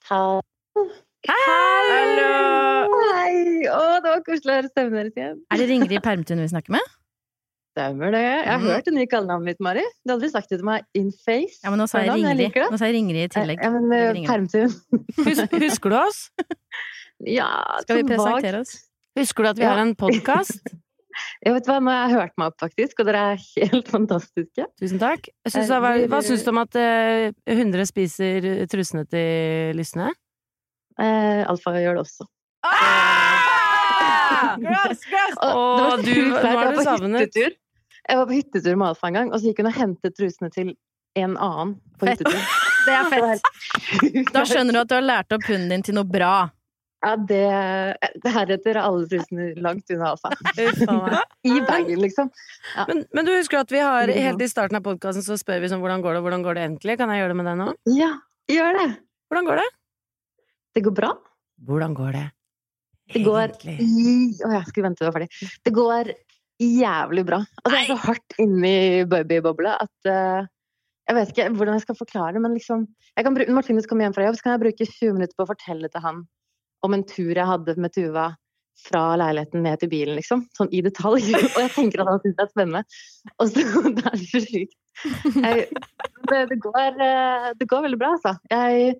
[0.08, 0.40] Hallo!
[1.28, 2.00] Hei!
[3.68, 5.40] Å, det var koselig å høre stemmen deres igjen.
[5.52, 6.92] Er det Ringerid Permtun vi snakker med?
[7.72, 8.20] Stemmer det.
[8.22, 8.66] Jeg har Mm.
[8.68, 9.80] hørt det nye kallenavnet mitt, Mari.
[10.04, 11.58] Du har aldri sagt det til meg in face.
[11.64, 12.50] Ja, men nå sa jeg Ringeri.
[12.70, 13.62] Nå sa jeg Ringrid i tillegg.
[13.64, 14.74] Ja, men eh, Permtun.
[15.24, 16.30] Hus husker du oss?
[17.22, 17.46] Ja,
[17.84, 18.72] Skal vi presentere oss?
[19.16, 20.58] Husker du at vi har en podkast?
[21.44, 24.64] Jeg vet hva, Nå har jeg hørt meg opp, faktisk, og dere er helt fantastiske.
[24.80, 25.28] Tusen takk.
[25.44, 30.08] Jeg synes det hva syns du om at eh, 100 spiser trusene til lysne?
[30.98, 32.26] Eh, Alfa gjør det også.
[34.62, 35.36] Gross, gross!
[35.42, 37.26] Og Å, du- nå er du savnet.
[37.28, 37.54] hyttetur.
[38.08, 40.50] Jeg var på hyttetur med Alfa en gang, og så gikk hun og hentet trusene
[40.54, 40.72] til
[41.20, 42.22] en annen på Fett.
[42.24, 42.58] hyttetur.
[42.86, 44.32] Det er fett.
[44.34, 46.48] Da skjønner du at du har lært opp hunden din til noe bra.
[47.02, 47.38] Ja, det,
[48.24, 50.32] det Heretter er alle trusene langt unna Alfa.
[50.50, 51.14] Uff a meg.
[51.46, 52.32] I bagen, liksom.
[52.88, 55.70] Men, men du husker at vi har helt i starten av podkasten så spør vi
[55.70, 56.98] sånn hvordan går det, hvordan går det egentlig?
[56.98, 57.68] Kan jeg gjøre det med deg nå?
[57.94, 58.10] Ja,
[58.50, 58.88] gjør det!
[59.30, 59.68] Hvordan går det?
[60.74, 61.12] Det går bra.
[61.70, 62.26] Hvordan går det?
[63.14, 65.30] Det går i- jeg skulle vente var ferdig.
[65.62, 66.12] Det går
[66.82, 67.40] jævlig bra.
[67.62, 68.76] Altså, jeg er så hardt inni
[69.10, 70.50] babybobla at uh,
[71.08, 72.86] Jeg vet ikke hvordan jeg skal forklare det, men liksom
[73.18, 75.90] bruke, Martinus kommer hjem fra jobb, så kan jeg bruke 20 minutter på å fortelle
[75.90, 76.22] til han
[76.82, 78.28] om en tur jeg hadde med Tuva
[78.82, 80.46] fra leiligheten ned til bilen, liksom.
[80.56, 81.28] Sånn i detalj.
[81.54, 82.84] Og jeg tenker at han syns det er spennende.
[83.38, 83.66] Og så
[83.98, 84.78] Det er så sjukt.
[86.32, 88.34] Det, det, går, eh, det går veldig bra, altså.
[88.50, 88.96] Jeg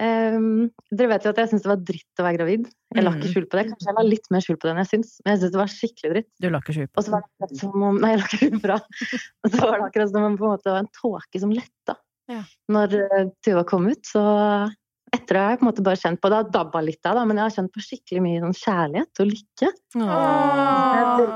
[0.00, 2.68] ehm, Dere vet jo at jeg syns det var dritt å være gravid.
[2.94, 3.64] Jeg la ikke skjul på det.
[3.70, 5.60] Kanskje jeg la litt mer skjul på det enn jeg syns, men jeg syns det
[5.60, 6.30] var skikkelig dritt.
[6.42, 8.40] Du la ikke skjul Og så var det akkurat som om Nei, jeg la ikke
[8.42, 8.78] skjul bra.
[9.44, 11.54] Og så var det akkurat som om på en måte det var en tåke som
[11.54, 11.98] letta
[12.30, 12.40] Ja.
[12.72, 14.00] når uh, Tuva kom ut.
[14.08, 14.22] Så
[15.14, 17.18] etter det har jeg på en måte bare kjent på Det har dabba litt av,
[17.18, 19.68] da, men jeg har kjent på skikkelig mye sånn kjærlighet og lykke.
[19.68, 21.28] Jeg.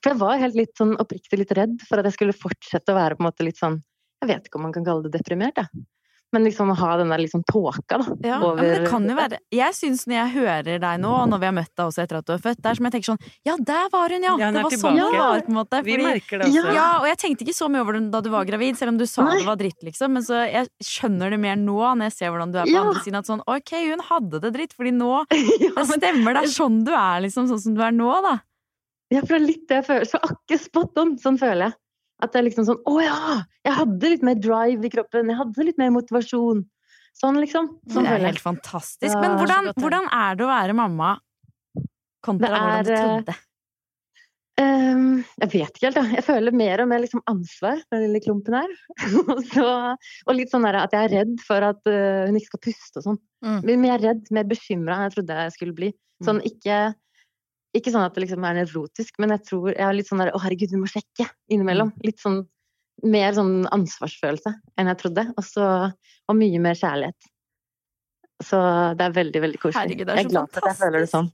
[0.00, 2.98] For jeg var helt litt sånn oppriktig litt redd for at jeg skulle fortsette å
[2.98, 3.78] være på en måte litt sånn
[4.20, 5.86] Jeg vet ikke om man kan kalle det deprimert, jeg.
[6.32, 8.04] Men liksom å ha den der liksom tåka, da.
[8.22, 11.24] Ja, over men det kan jo være Jeg syns når jeg hører deg nå, og
[11.32, 12.94] når vi har møtt deg også etter at du er født, det er som jeg
[12.94, 14.34] tenker sånn Ja, der var hun, ja!
[14.38, 15.80] Ja, hun det var var sånn det var, på en måte.
[15.88, 16.74] Vi merker det også.
[16.78, 19.00] ja, og jeg tenkte ikke så mye over det da du var gravid, selv om
[19.02, 19.40] du sa Nei.
[19.40, 20.14] det var dritt, liksom.
[20.14, 22.84] Men så jeg skjønner det mer nå, når jeg ser hvordan du er på Ja.
[22.86, 23.18] andre siden.
[23.24, 25.10] At sånn, ok, hun hadde det dritt, fordi nå
[25.66, 27.50] ja, Det stemmer, det er sånn du er, liksom.
[27.50, 28.36] Sånn som du er nå, da.
[29.10, 30.06] ja, for det er litt det jeg føler.
[30.14, 31.16] Så akkurat spot on.
[31.18, 31.80] Sånn føler jeg.
[32.20, 33.18] At det er liksom sånn Å ja!
[33.66, 35.32] Jeg hadde litt mer drive i kroppen.
[35.32, 36.64] Jeg hadde litt mer motivasjon.
[37.16, 37.68] Sånn, liksom.
[37.90, 39.14] Sånn Det er helt fantastisk.
[39.20, 41.14] Men hvordan, hvordan er det å være mamma
[42.24, 43.38] kontra er, hvordan du eh, trodde?
[44.60, 45.04] Um,
[45.40, 46.04] jeg vet ikke helt, da.
[46.18, 48.74] Jeg føler mer og mer liksom ansvar for den lille klumpen her.
[49.52, 53.00] så, og litt sånn at jeg er redd for at uh, hun ikke skal puste
[53.02, 53.20] og sånn.
[53.44, 53.60] Mm.
[53.64, 55.92] Blir mer redd, mer bekymra enn jeg trodde jeg skulle bli.
[56.24, 56.80] Sånn ikke
[57.76, 60.32] ikke sånn at det liksom er nevrotisk, men jeg tror jeg har litt sånn der
[60.34, 61.92] Å, herregud, vi må sjekke innimellom.
[62.06, 62.40] Litt sånn
[63.06, 65.26] mer sånn ansvarsfølelse enn jeg trodde.
[65.36, 65.66] Og så
[66.30, 67.30] Og mye mer kjærlighet.
[68.40, 68.58] Så
[68.96, 69.80] det er veldig, veldig koselig.
[69.80, 71.32] Herregud, det er jeg er så glad for at jeg føler det sånn.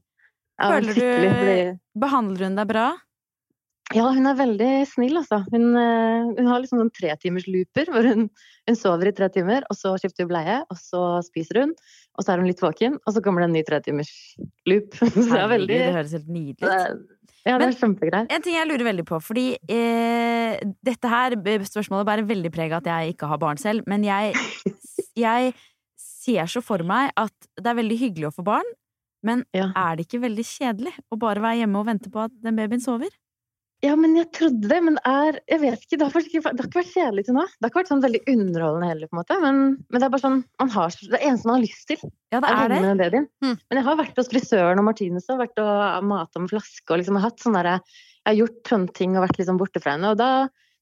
[0.57, 2.87] Ja, Føler du- Behandler hun deg bra?
[3.95, 5.45] Ja, hun er veldig snill, altså.
[5.53, 8.29] Hun, eh, hun har liksom sånn tretimerslooper hvor hun,
[8.67, 11.75] hun sover i tre timer, og så skifter hun bleie, og så spiser hun,
[12.17, 14.97] og så er hun litt våken, og så kommer det en ny tretimersloop.
[15.13, 17.05] Så det er veldig det høres helt nydelig ut.
[17.47, 18.25] Ja, det Men- er kjempegreier.
[18.33, 22.81] En ting jeg lurer veldig på, fordi eh, dette her spørsmålet bærer veldig preg av
[22.81, 24.33] at jeg ikke har barn selv, men jeg,
[25.27, 25.53] jeg
[26.01, 28.67] ser så for meg at det er veldig hyggelig å få barn,
[29.23, 29.69] men Ja.
[29.75, 32.83] er det ikke veldig kjedelig å bare være hjemme og vente på at den babyen
[32.83, 33.09] sover?
[33.85, 36.63] Ja, men jeg trodde det, men det er Jeg vet ikke, det har, ikke, det
[36.63, 37.43] har ikke vært kjedelig til nå.
[37.45, 39.39] Det har ikke vært sånn veldig underholdende heller, på en måte.
[39.43, 42.41] Men, men det er bare sånn man har, Det eneste man har lyst til, Ja,
[42.41, 42.75] det er
[43.07, 43.23] er det.
[43.45, 43.53] Mm.
[43.53, 47.03] Men jeg har vært hos frisøren og Martinus og vært og mata med flaske og
[47.03, 50.15] liksom hatt sånn derre Jeg har gjort sånne ting og vært liksom borte fra henne,
[50.15, 50.31] og da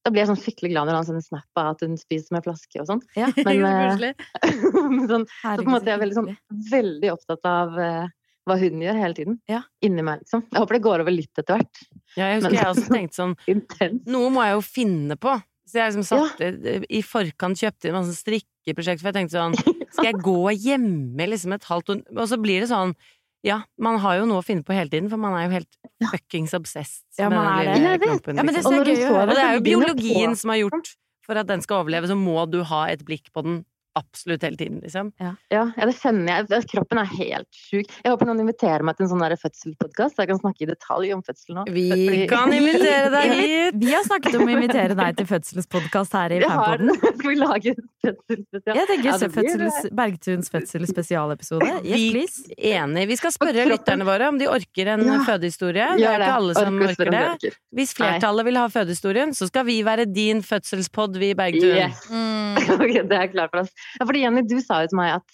[0.05, 2.45] da blir jeg sånn skikkelig glad når han sender snap av at hun spiser med
[2.45, 2.99] flaske og sånn.
[3.17, 3.31] Ja.
[3.41, 3.63] Men,
[4.05, 4.51] eh,
[5.09, 6.29] sånn, så på en måte jeg er veldig, sånn,
[6.69, 8.11] veldig opptatt av eh,
[8.45, 9.39] hva hun gjør hele tiden.
[9.49, 9.63] Ja.
[9.81, 10.43] Inni meg, liksom.
[10.51, 11.79] Jeg håper det går over litt etter hvert.
[12.15, 14.05] Ja, jeg husker Men- jeg også tenkte sånn Intens.
[14.05, 15.33] Noe må jeg jo finne på.
[15.65, 19.55] Så jeg liksom satte I forkant kjøpte inn masse strikkeprosjekt, for jeg tenkte sånn
[19.95, 22.93] Skal jeg gå hjemme liksom et halvt år Og så blir det sånn
[23.41, 25.79] Ja, man har jo noe å finne på hele tiden, for man er jo helt
[26.11, 28.37] fuckings obsessed Ja, med den lille klumpen.
[28.37, 28.77] Ja, men det liksom.
[28.77, 30.93] er Og gøy det er jo biologien som har gjort
[31.25, 33.63] For at den skal overleve, så må du ha et blikk på den
[33.95, 35.11] absolutt hele tiden, liksom.
[35.21, 36.63] Ja, ja, det kjenner jeg.
[36.71, 37.87] Kroppen er helt sjuk.
[38.03, 41.13] Jeg håper noen inviterer meg til en sånn fødselspodkast, så jeg kan snakke i detalj
[41.15, 41.63] om fødsel nå.
[41.71, 43.79] Vi Fordi- kan invitere deg hit!
[43.85, 46.91] Vi har snakket om å invitere deg til fødselspodkast her i Fanpoden.
[47.01, 48.75] Skal vi lage fødselsspesial?
[48.81, 51.69] Jeg tenker Ja, fødsels, Bergtuns fødselsspesialepisode.
[51.83, 52.55] Yes, Vi- please.
[52.57, 53.07] Enig.
[53.07, 55.19] Vi skal spørre lytterne våre om de orker en Ja.
[55.25, 55.87] fødehistorie.
[55.97, 57.23] Det er ikke alle som Orker orker det.
[57.35, 57.57] orker.
[57.75, 61.75] Hvis flertallet vil ha fødehistorien, så skal vi være din fødselspod, vi Bergtun.
[61.75, 62.05] Yes.
[62.09, 62.33] Mm.
[62.75, 63.69] Okay, det er klart for oss.
[63.99, 65.27] Ja, fordi Jenny, du sa jo til meg at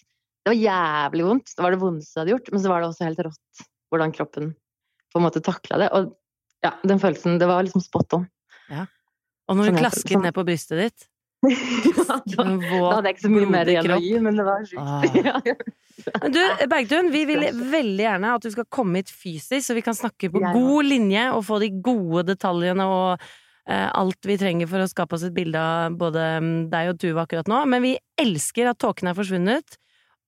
[0.45, 1.53] det var jævlig vondt.
[1.55, 4.13] Det var det vondeste du hadde gjort, men så var det også helt rått hvordan
[4.15, 4.51] kroppen
[5.11, 5.89] på en måte takla det.
[5.97, 6.13] Og
[6.63, 8.27] ja, den følelsen, det var liksom spot on.
[9.49, 11.07] Og når Sånn du jeg- klasket sånn- ned på brystet ditt
[11.41, 14.61] da, en da hadde jeg ikke så mye mer igjen å gi, men det var
[14.77, 15.01] Ah.
[15.01, 15.25] sjukt.
[15.25, 15.55] Ja, ja.
[16.21, 16.39] Men du,
[16.71, 20.29] Bergtun, vi vil veldig gjerne at du skal komme hit fysisk, så vi kan snakke
[20.33, 23.19] på god linje og få de gode detaljene og
[23.71, 27.25] alt vi trenger for å skape oss et bilde av både mm, deg og Tuva
[27.25, 27.61] akkurat nå.
[27.71, 29.77] Men vi elsker at tåken er forsvunnet,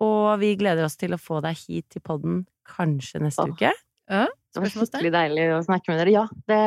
[0.03, 3.53] og vi gleder oss til å få deg hit til podden kanskje neste Åh.
[3.53, 3.73] uke.
[4.53, 6.13] Det var skikkelig deilig å snakke med dere.
[6.13, 6.61] Ja, det,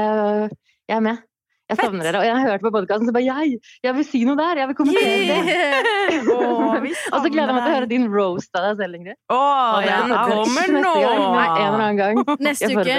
[0.89, 1.25] jeg er med.
[1.67, 2.21] Jeg savner dere.
[2.21, 4.61] Og jeg hørte på podkasten, så bare jeg, jeg vil si noe der!
[4.63, 5.63] Jeg vil kommentere det!
[6.31, 6.77] Oh,
[7.17, 9.19] Og så gleder jeg meg til å høre din roast av deg selv, Ingrid.
[9.33, 10.21] Åh, den ja.
[10.31, 10.93] kommer Neste nå!
[11.03, 11.23] gang.
[11.35, 12.21] Nei, en eller annen gang.
[12.47, 12.99] Neste uke.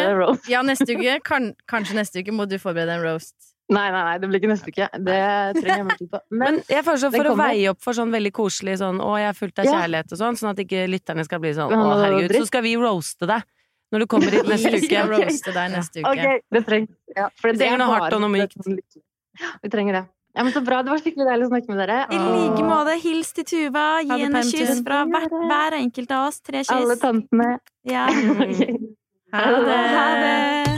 [0.51, 1.15] Ja, neste uke.
[1.25, 3.35] Kan, kanskje neste uke må du forberede en roast.
[3.69, 4.85] Nei, nei, nei, det blir ikke neste uke.
[5.03, 5.15] Det
[5.57, 6.19] trenger jeg mer tid på.
[6.31, 7.49] Men Men jeg foreslår for å kommer.
[7.51, 10.37] veie opp for sånn veldig koselig sånn 'Å, jeg er fullt av kjærlighet' og sånn,
[10.39, 13.43] sånn at ikke lytterne skal bli sånn 'Å, herregud', så skal vi roaste deg
[13.91, 15.03] når du kommer hit neste Vi uke.
[15.11, 16.11] roaste deg neste uke.
[16.15, 16.89] ok, det trengs.
[17.15, 18.55] Ja, Vi det trenger er noe hardt og noe mykt.
[19.63, 20.05] vi trenger det.
[20.37, 20.81] Ja, men Så bra.
[20.83, 22.05] Det var skikkelig deilig å snakke med dere.
[22.13, 22.93] I like måte.
[23.01, 23.99] Hils til Tuva.
[24.05, 26.39] Gi henne kyss fra hver, hver enkelt av oss.
[26.41, 27.59] Tre Alle tantene.
[27.83, 28.05] Ja.
[29.33, 29.75] Ha det.
[29.91, 30.76] Ha det.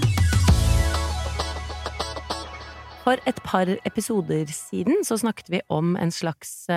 [3.09, 6.67] For et par episoder siden så snakket vi om en slags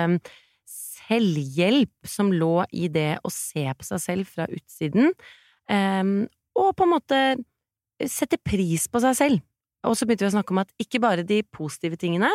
[0.65, 5.11] selvhjelp som lå i det å se på seg selv fra utsiden,
[5.69, 7.19] og på en måte
[8.09, 9.45] sette pris på seg selv.
[9.85, 12.31] Og så begynte vi å snakke om at ikke bare de positive tingene,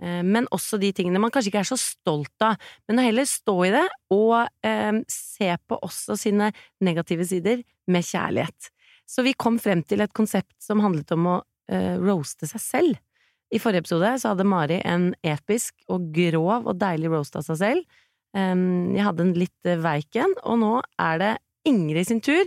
[0.00, 2.56] eh, men også de tingene man kanskje ikke er så stolt av,
[2.88, 8.06] men å heller stå i det og em, se på også sine negative sider med
[8.06, 8.70] kjærlighet.
[9.10, 13.02] Så vi kom frem til et konsept som handlet om å eh, roaste seg selv.
[13.54, 17.60] I forrige episode så hadde Mari en episk og grov og deilig roast av seg
[17.60, 18.00] selv.
[18.34, 21.32] Jeg hadde en litt eh, veik en, og nå er det
[21.70, 22.42] Ingrid sin tur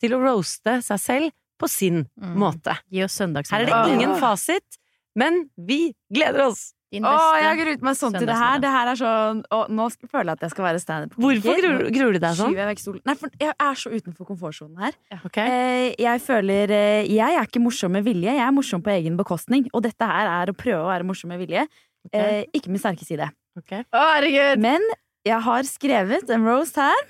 [0.00, 2.36] til å roaste seg selv på sin Mm.
[2.40, 2.76] måte.
[2.92, 4.78] Gi oss Her er det ingen fasit,
[5.16, 6.74] men vi gleder oss!
[6.90, 7.42] Din Å, beste.
[7.44, 8.62] jeg gruer meg sånn til det her.
[8.62, 11.12] Det her er sånn å, Nå føler jeg at jeg skal være standup.
[11.22, 12.56] Hvorfor gruer, gruer du deg sånn?
[12.58, 12.96] Jeg.
[13.06, 14.96] Nei, for jeg er så utenfor komfortsonen her.
[15.20, 15.38] Ok?
[15.44, 19.18] Eh, jeg føler eh, Jeg er ikke morsom med vilje, jeg er morsom på egen
[19.20, 19.68] bekostning.
[19.70, 21.68] Og dette her er å prøve å være morsom med vilje.
[22.10, 23.30] Eh, ikke min sterke side.
[23.60, 23.86] Okay.
[23.94, 24.62] Å, herregud!
[24.66, 24.82] Men
[25.26, 27.06] jeg har skrevet en roast her.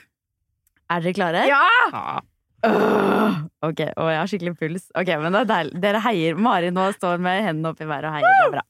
[0.91, 1.47] Er dere klare?
[1.49, 2.21] Ja!
[2.67, 4.91] Åh, ok, og jeg har skikkelig puls.
[4.99, 5.81] Ok, men det er deilig.
[5.81, 6.37] Dere heier.
[6.37, 8.29] Mari nå står med hendene opp i været og heier.
[8.29, 8.65] Det er bra.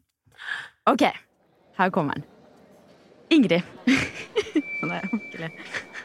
[0.89, 1.03] Ok,
[1.77, 2.25] her kommer den.
[3.31, 3.63] Ingrid.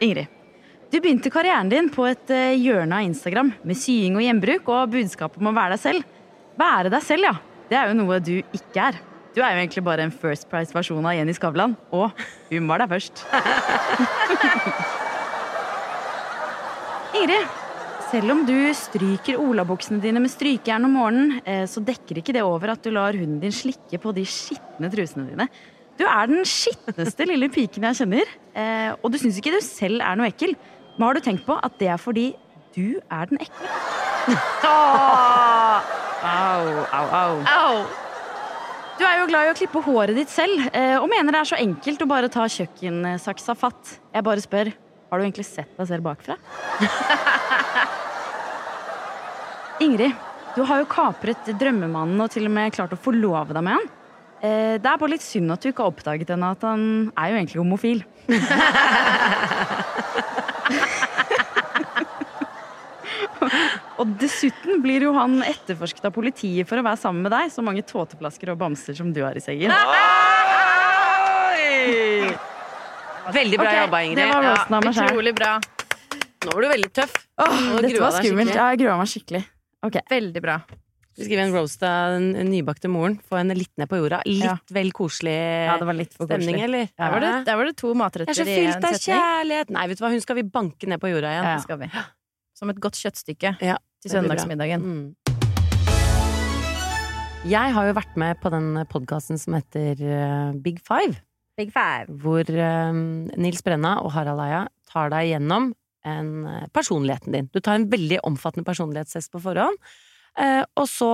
[0.00, 0.26] Ingrid.
[0.90, 4.90] Du begynte karrieren din på et eh, hjørne av Instagram med sying og gjenbruk og
[4.92, 6.04] budskap om å være deg selv.
[6.60, 7.34] Være deg selv, ja.
[7.66, 8.94] Det er jo noe du ikke er.
[9.34, 11.72] Du er jo egentlig bare en First Price-versjon av Jenny Skavlan.
[11.90, 12.06] Og
[12.52, 13.14] hun var der først.
[17.16, 17.44] Ingrid,
[18.06, 22.44] Selv om du stryker olabuksene dine med strykejern om morgenen, eh, så dekker ikke det
[22.46, 25.48] over at du lar hunden din slikke på de skitne trusene dine.
[25.98, 30.04] Du er den skitneste lille piken jeg kjenner, eh, og du syns ikke du selv
[30.06, 30.54] er noe ekkel.
[30.96, 32.28] Men har du tenkt på at det er fordi
[32.76, 33.74] du er den ekle?
[36.26, 37.34] Au, au, au.
[37.46, 37.74] Au!
[38.96, 41.50] Du er jo glad i å klippe håret ditt selv, eh, og mener det er
[41.50, 43.98] så enkelt å bare ta kjøkkensaksa fatt.
[44.14, 44.70] Jeg bare spør,
[45.10, 46.36] har du egentlig sett deg selv bakfra?
[49.84, 50.14] Ingrid,
[50.56, 53.88] du har jo kapret drømmemannen og til og med klart å forlove deg med han.
[54.40, 57.32] Eh, Det er bare litt synd at du ikke har oppdaget ennå at han er
[57.32, 58.02] jo egentlig homofil.
[63.96, 67.64] Og dessuten blir jo han etterforsket av politiet for å være sammen med deg, så
[67.64, 69.72] mange tåteflasker og bamser som du har i sengen.
[73.34, 74.18] Veldig bra okay, jobba, Ingrid.
[74.22, 75.12] det var roasten av meg selv.
[75.12, 75.52] Utrolig bra.
[76.46, 77.14] Nå var du veldig tøff.
[77.42, 78.54] Åh, dette var skummelt.
[78.54, 79.42] Ja, jeg grua meg skikkelig.
[79.86, 80.04] Okay.
[80.10, 80.60] Veldig bra.
[81.16, 83.16] Vi skriver en roast av den nybakte moren.
[83.24, 84.20] Få henne litt ned på jorda.
[84.28, 84.58] Litt Ja.
[84.70, 86.64] vel koselig Ja, det var litt for stemning, koselig.
[86.64, 86.88] eller?
[86.98, 89.70] Der var, det, der var det to Jeg matretter er så fylt av kjærlighet.
[89.70, 91.44] Nei, vet du hva, hun skal vi banke ned på jorda igjen.
[91.44, 91.54] Ja.
[91.56, 91.90] Det skal vi.
[92.54, 94.80] Som et godt kjøttstykke Ja, til søndagsmiddagen.
[94.80, 95.14] Mm.
[97.46, 101.22] Jeg har jo vært med på den podkasten som heter eh, Big Five.
[101.56, 102.12] Big five.
[102.22, 105.70] hvor um, Nils Brenna og Harald Eia tar deg gjennom
[106.06, 107.48] en, eh, personligheten din.
[107.50, 109.80] Du tar en veldig omfattende personlighetstest på forhånd,
[110.36, 111.10] Uh, og så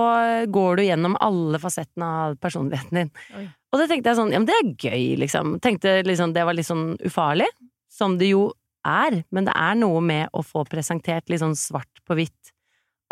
[0.51, 3.11] går du gjennom alle fasettene av personligheten din.
[3.39, 3.45] Oi.
[3.71, 5.53] Og det tenkte jeg sånn, ja men det er gøy, liksom.
[5.63, 7.47] Tenkte liksom det var litt sånn ufarlig,
[7.87, 8.49] som det jo
[8.83, 12.51] er, men det er noe med å få presentert litt sånn svart på hvitt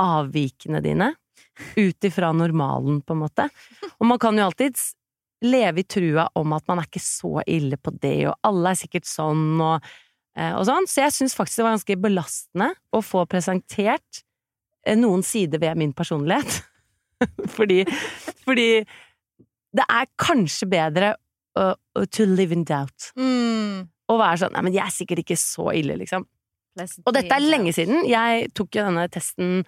[0.01, 1.13] avvikene dine,
[1.79, 3.47] ut ifra normalen, på en måte.
[3.95, 4.91] Og man kan jo alltids
[5.41, 8.81] leve i trua om at man er ikke så ille på det, og alle er
[8.81, 9.87] sikkert sånn, og,
[10.37, 10.89] eh, og sånn.
[10.89, 14.21] Så jeg syns faktisk det var ganske belastende å få presentert
[14.85, 16.61] eh, noen sider ved min personlighet.
[17.57, 17.83] fordi,
[18.45, 18.69] fordi
[19.77, 21.13] det er kanskje bedre
[21.57, 21.75] uh,
[22.11, 23.11] to live in doubt.
[23.19, 23.87] Mm.
[24.11, 26.25] Å være sånn Nei, men jeg er sikkert ikke så ille, liksom.
[26.79, 28.05] Og dette er lenge siden.
[28.07, 29.61] Jeg tok jo denne testen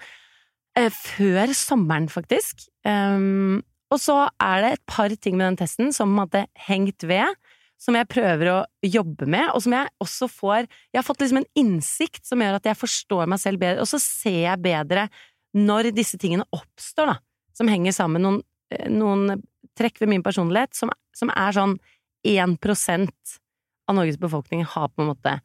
[0.79, 2.63] eh, før sommeren, faktisk.
[2.87, 3.59] Um,
[3.93, 7.35] og så er det et par ting med den testen som hadde hengt ved,
[7.83, 11.41] som jeg prøver å jobbe med, og som jeg også får Jeg har fått liksom
[11.41, 15.07] en innsikt som gjør at jeg forstår meg selv bedre, og så ser jeg bedre
[15.53, 17.17] når disse tingene oppstår, da.
[17.53, 18.23] Som henger sammen.
[18.23, 18.39] Noen,
[18.73, 19.43] eh, noen
[19.77, 21.75] trekk ved min personlighet som, som er sånn
[22.25, 23.37] 1%
[23.89, 25.37] av Norges befolkning har på en måte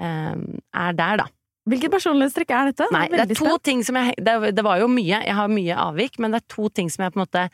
[0.00, 1.28] um, er der, da.
[1.68, 2.88] Hvilket personlighetstrekk er dette?
[2.92, 3.62] Nei, det er to spent.
[3.64, 6.52] ting som jeg det, det var jo mye, jeg har mye avvik, men det er
[6.52, 7.44] to ting som jeg på en måte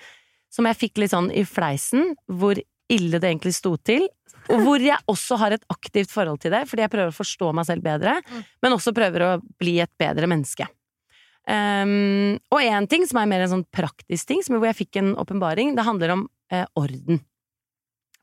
[0.51, 2.59] Som jeg fikk litt sånn i fleisen, hvor
[2.91, 4.09] ille det egentlig sto til.
[4.51, 7.53] Og hvor jeg også har et aktivt forhold til det, fordi jeg prøver å forstå
[7.55, 8.17] meg selv bedre,
[8.63, 10.67] men også prøver å bli et bedre menneske.
[11.51, 15.01] Um, og én ting som er mer en sånn praktisk ting, som hvor jeg fikk
[15.01, 17.23] en åpenbaring, det handler om eh, orden.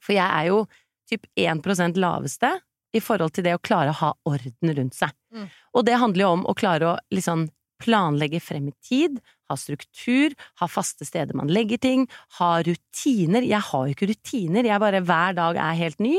[0.04, 0.62] For jeg er jo
[1.08, 2.52] typ 1% laveste
[2.96, 5.12] i forhold til det å klare å ha orden rundt seg.
[5.34, 5.48] Mm.
[5.76, 7.48] Og det handler jo om å klare å liksom
[7.82, 12.06] planlegge frem i tid, ha struktur, ha faste steder man legger ting,
[12.40, 13.46] ha rutiner.
[13.48, 16.16] Jeg har jo ikke rutiner, jeg bare hver dag er helt ny.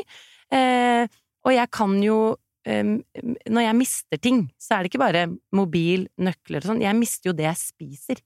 [0.54, 1.04] Eh,
[1.44, 2.18] og jeg kan jo
[2.64, 2.94] eh,
[3.52, 7.30] Når jeg mister ting, så er det ikke bare mobil, nøkler og sånn, jeg mister
[7.30, 8.24] jo det jeg spiser.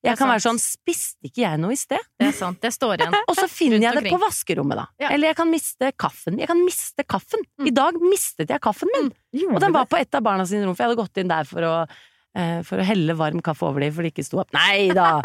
[0.00, 2.04] Er Jeg kan være sånn Spiste ikke jeg noe i sted?
[2.16, 2.60] Det er sant.
[2.62, 3.16] Det står igjen.
[3.30, 4.86] Og så finner jeg det på vaskerommet, da.
[5.02, 5.10] Ja.
[5.12, 6.38] Eller jeg kan miste kaffen.
[6.40, 7.44] Jeg kan miste kaffen!
[7.60, 7.66] Mm.
[7.68, 9.10] I dag mistet jeg kaffen min!
[9.50, 11.48] Og den var på et av barna sine rom, for jeg hadde gått inn der
[11.48, 11.74] for å,
[12.66, 14.52] for å helle varm kaffe over dem, for de ikke sto opp.
[14.56, 15.20] Nei da!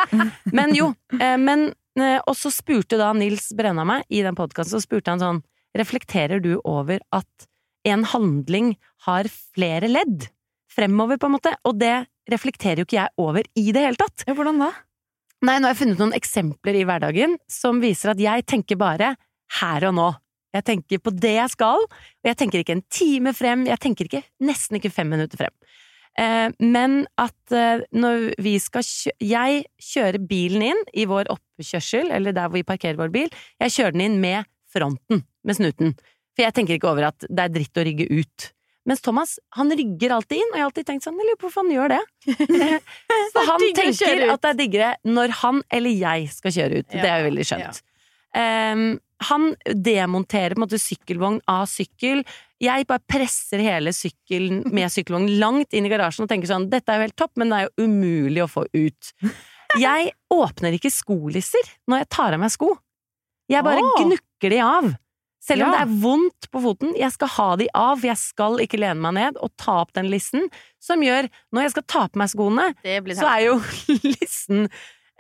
[0.58, 0.92] Men jo.
[1.20, 5.14] Eh, men, eh, og så spurte da Nils Brenna meg i den podkasten, så spurte
[5.14, 5.44] han sånn
[5.76, 7.48] Reflekterer du over at
[7.86, 10.30] en handling har flere ledd?
[10.72, 11.52] Fremover, på en måte.
[11.68, 14.24] Og det reflekterer jo ikke jeg over i det hele tatt.
[14.24, 14.72] Ja, hvordan da?
[15.46, 19.14] Nei, nå har jeg funnet noen eksempler i hverdagen som viser at jeg tenker bare
[19.60, 20.08] her og nå.
[20.56, 24.08] Jeg tenker på det jeg skal, og jeg tenker ikke en time frem, jeg tenker
[24.08, 25.52] ikke, nesten ikke fem minutter frem.
[26.16, 32.12] Eh, men at eh, når vi skal kjø Jeg kjører bilen inn i vår oppkjørsel,
[32.16, 35.96] eller der hvor vi parkerer vår bil, jeg kjører den inn med fronten, med snuten.
[36.36, 38.52] For jeg tenker ikke over at det er dritt å rygge ut.
[38.86, 41.48] Mens Thomas, han rygger alltid inn, og jeg har alltid tenkt sånn, jeg lurer på
[41.48, 42.02] hvorfor han gjør det.
[43.34, 46.92] Så han tenker at det er diggere når han eller jeg skal kjøre ut.
[46.94, 47.82] det er jo veldig skjønt.
[48.36, 48.86] Ehm,
[49.24, 52.24] han demonterer på en måte sykkelvogn av sykkel.
[52.62, 56.92] Jeg bare presser hele sykkelen med sykkelvogn langt inn i garasjen og tenker sånn, dette
[56.92, 59.14] er jo helt topp, men det er jo umulig å få ut.
[59.80, 62.76] Jeg åpner ikke skolisser når jeg tar av meg sko.
[63.52, 63.98] Jeg bare oh.
[64.02, 64.94] gnukker de av.
[65.46, 65.74] Selv om Ja.
[65.76, 68.98] det er vondt på foten, jeg skal ha de av, for jeg skal ikke lene
[68.98, 70.48] meg ned og ta opp den lissen,
[70.82, 72.72] som gjør Når jeg skal ta på meg skoene,
[73.14, 73.60] så er jo
[74.16, 74.66] lissen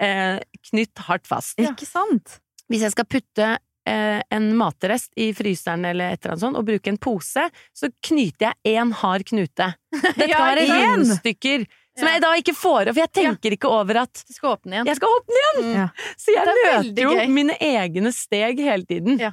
[0.01, 0.39] eh,
[0.71, 1.59] knytt hardt fast.
[1.61, 2.39] Ikke sant?
[2.69, 3.51] Hvis jeg skal putte
[3.85, 7.43] en matrest i fryseren eller et eller annet sånt, og bruke en pose,
[7.75, 9.67] så knyter jeg én hard knute.
[10.01, 11.65] Dette Ja, kan være rundstykker
[11.95, 14.73] som jeg da ikke får av, for jeg tenker ikke over at Du skal åpne
[14.75, 14.87] igjen.
[14.89, 15.69] jeg skal åpne igjen!
[15.77, 15.85] Ja.
[16.19, 17.27] Så jeg er møter jo gøy.
[17.37, 19.15] mine egne steg hele tiden.
[19.21, 19.29] Ja.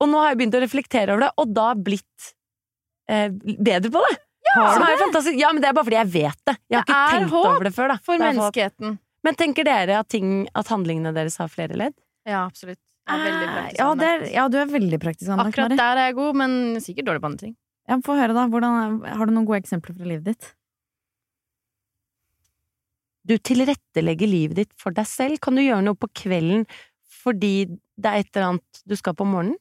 [0.00, 2.30] Og nå har jeg begynt å reflektere over det, og da blitt
[3.12, 3.28] eh,
[3.58, 4.14] bedre på det.
[4.46, 5.36] Ja, Som er fantastisk.
[5.42, 6.56] Ja, men det er bare fordi jeg vet det.
[6.70, 7.88] Jeg har Det ikke tenkt håp over det før.
[7.92, 8.30] da For Det håp.
[8.30, 8.96] menneskeheten.
[9.26, 11.96] Men tenker dere at, ting, at handlingene deres har flere ledd?
[12.28, 12.78] Ja, absolutt.
[13.06, 16.16] Veldig praktisk Ja, det er, ja, du er veldig praktisk anlagt, Akkurat der er jeg
[16.18, 17.56] god, men sikkert dårlig på andre ting.
[17.86, 18.46] Ja, Få høre, da.
[18.50, 20.48] Hvordan, har du noen gode eksempler fra livet ditt?
[23.26, 25.38] Du tilrettelegger livet ditt for deg selv.
[25.42, 26.66] Kan du gjøre noe på kvelden
[27.26, 27.66] fordi
[27.98, 29.58] det er et eller annet du skal på morgenen?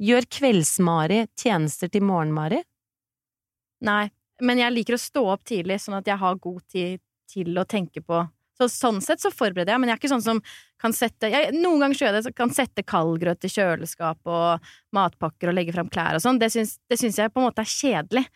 [0.00, 2.62] Gjør Kvelds-Mari tjenester til Morgen-Mari?
[3.84, 4.06] Nei,
[4.40, 7.66] men jeg liker å stå opp tidlig, sånn at jeg har god tid til å
[7.68, 8.22] tenke på
[8.60, 10.42] så Sånn sett så forbereder jeg, men jeg er ikke sånn som
[10.80, 15.50] kan sette jeg, Noen ganger gjør jeg det, kan sette kaldgrøt i kjøleskap og matpakker
[15.50, 16.40] og legge fram klær og sånn.
[16.40, 18.26] Det syns jeg på en måte er kjedelig.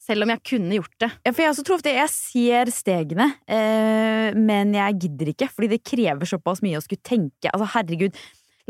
[0.00, 1.10] Selv om jeg kunne gjort det.
[1.26, 5.68] Ja, for jeg også tror ofte jeg ser stegene, eh, men jeg gidder ikke, fordi
[5.74, 7.52] det krever såpass mye å skulle tenke.
[7.52, 8.16] Altså, herregud.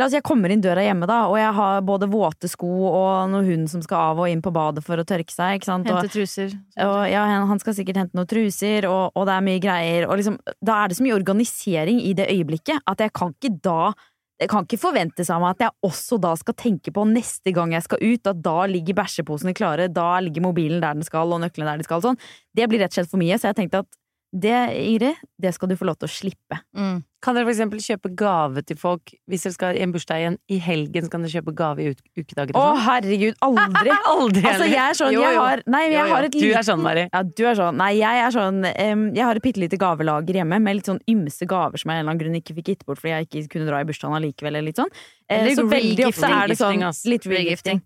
[0.00, 2.68] La oss si jeg kommer inn døra hjemme, da, og jeg har både våte sko
[2.88, 5.68] og noen hund som skal av og inn på badet for å tørke seg, ikke
[5.68, 5.90] sant.
[5.90, 6.54] Hente truser.
[6.86, 10.06] og ja, han skal sikkert hente noen truser, og, og det er mye greier.
[10.08, 13.52] Og liksom, da er det så mye organisering i det øyeblikket at jeg kan ikke
[13.60, 13.92] da
[14.40, 17.74] det kan ikke forventes av meg at jeg også da skal tenke på neste gang
[17.74, 21.42] jeg skal ut, at da ligger bæsjeposene klare, da ligger mobilen der den skal, og
[21.42, 22.00] nøklene der de skal.
[22.00, 22.16] Sånn.
[22.56, 23.99] Det blir rett og slett for mye, så jeg tenkte at
[24.30, 26.58] det, Ingrid, det skal du få lov til å slippe.
[26.76, 27.00] Mm.
[27.20, 30.36] Kan dere for eksempel kjøpe gave til folk hvis dere skal i en bursdag igjen
[30.46, 31.04] i helgen?
[31.04, 32.80] Så kan dere kjøpe gave i ukedager Å, sånn?
[32.86, 33.96] herregud, aldri!
[34.12, 36.14] Aldri Altså, jeg er sånn, Jo, jeg har Nei, jeg Jo, jo.
[36.14, 37.04] har et Du er sånn, Mari.
[37.10, 37.82] Ja, du er sånn.
[37.82, 41.02] Nei, jeg er sånn um, Jeg har et bitte lite gavelager hjemme med litt sånn
[41.10, 43.28] ymse gaver som jeg av en eller annen grunn ikke fikk gitt bort fordi jeg
[43.28, 44.94] ikke kunne dra i bursdagen allikevel, eller litt sånn.
[45.26, 47.82] Eh, så veldig ofte er det sånn Litt regifting.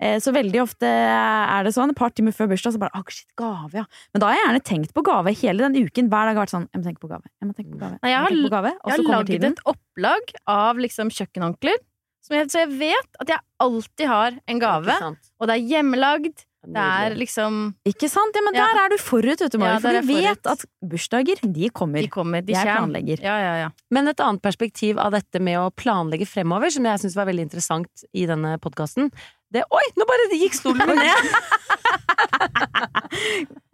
[0.00, 3.02] Eh, Så veldig ofte er det sånn, et par timer før bursdag, så bare 'Å,
[3.10, 3.84] shit, gave', ja.
[4.14, 6.08] Men da har jeg gjerne tenkt på gave hele den uken.
[6.08, 7.26] Hver dag har vært sånn 'Jeg må tenke på gave'.
[7.40, 7.98] Jeg må tenke på gave.
[8.02, 8.70] Nei, jeg har- på gave.
[8.70, 9.52] Jeg har kommer lagd tiden.
[9.52, 11.78] et opplag av liksom kjøkkenhåndklær.
[12.22, 16.44] Så jeg vet at jeg alltid har en gave, og det er hjemmelagd.
[16.66, 18.34] Det er liksom Ikke sant?
[18.34, 18.66] Ja, men Ja.
[18.66, 19.74] der er du forut, vet du, Mari.
[19.74, 20.52] Ja, for du vet forut.
[20.52, 22.02] at bursdager, de kommer.
[22.02, 23.22] De kommer, de jeg planlegger.
[23.22, 23.68] Ja, ja, ja.
[23.90, 27.40] Men et annet perspektiv av dette med å planlegge fremover, som jeg syns var veldig
[27.48, 29.10] interessant i denne podkasten
[29.54, 31.18] det Oi, nå bare gikk stolen min ned!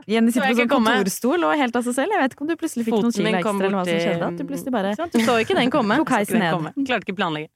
[0.07, 2.13] Jenny sitter på sånn kontorstol og helt av seg selv.
[2.13, 4.27] Jeg vet ikke om du plutselig fikk Foten noen kilo ekstra, eller hva som skjedde.
[4.29, 4.95] At du plutselig bare?
[5.15, 5.97] Du så ikke den komme.
[6.03, 6.53] tok heisen ned.
[6.53, 6.73] komme.
[6.85, 7.49] Klarte ikke planlegge.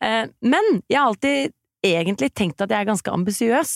[0.00, 1.56] Eh, Men jeg har alltid
[1.90, 3.72] egentlig tenkt at jeg er ganske ambisiøs.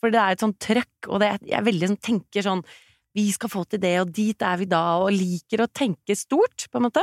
[0.00, 2.62] For det er et sånt trøkk, og det jeg veldig sånn, tenker sånn
[3.16, 6.66] Vi skal få til det, og dit er vi da, og liker å tenke stort,
[6.70, 7.02] på en måte.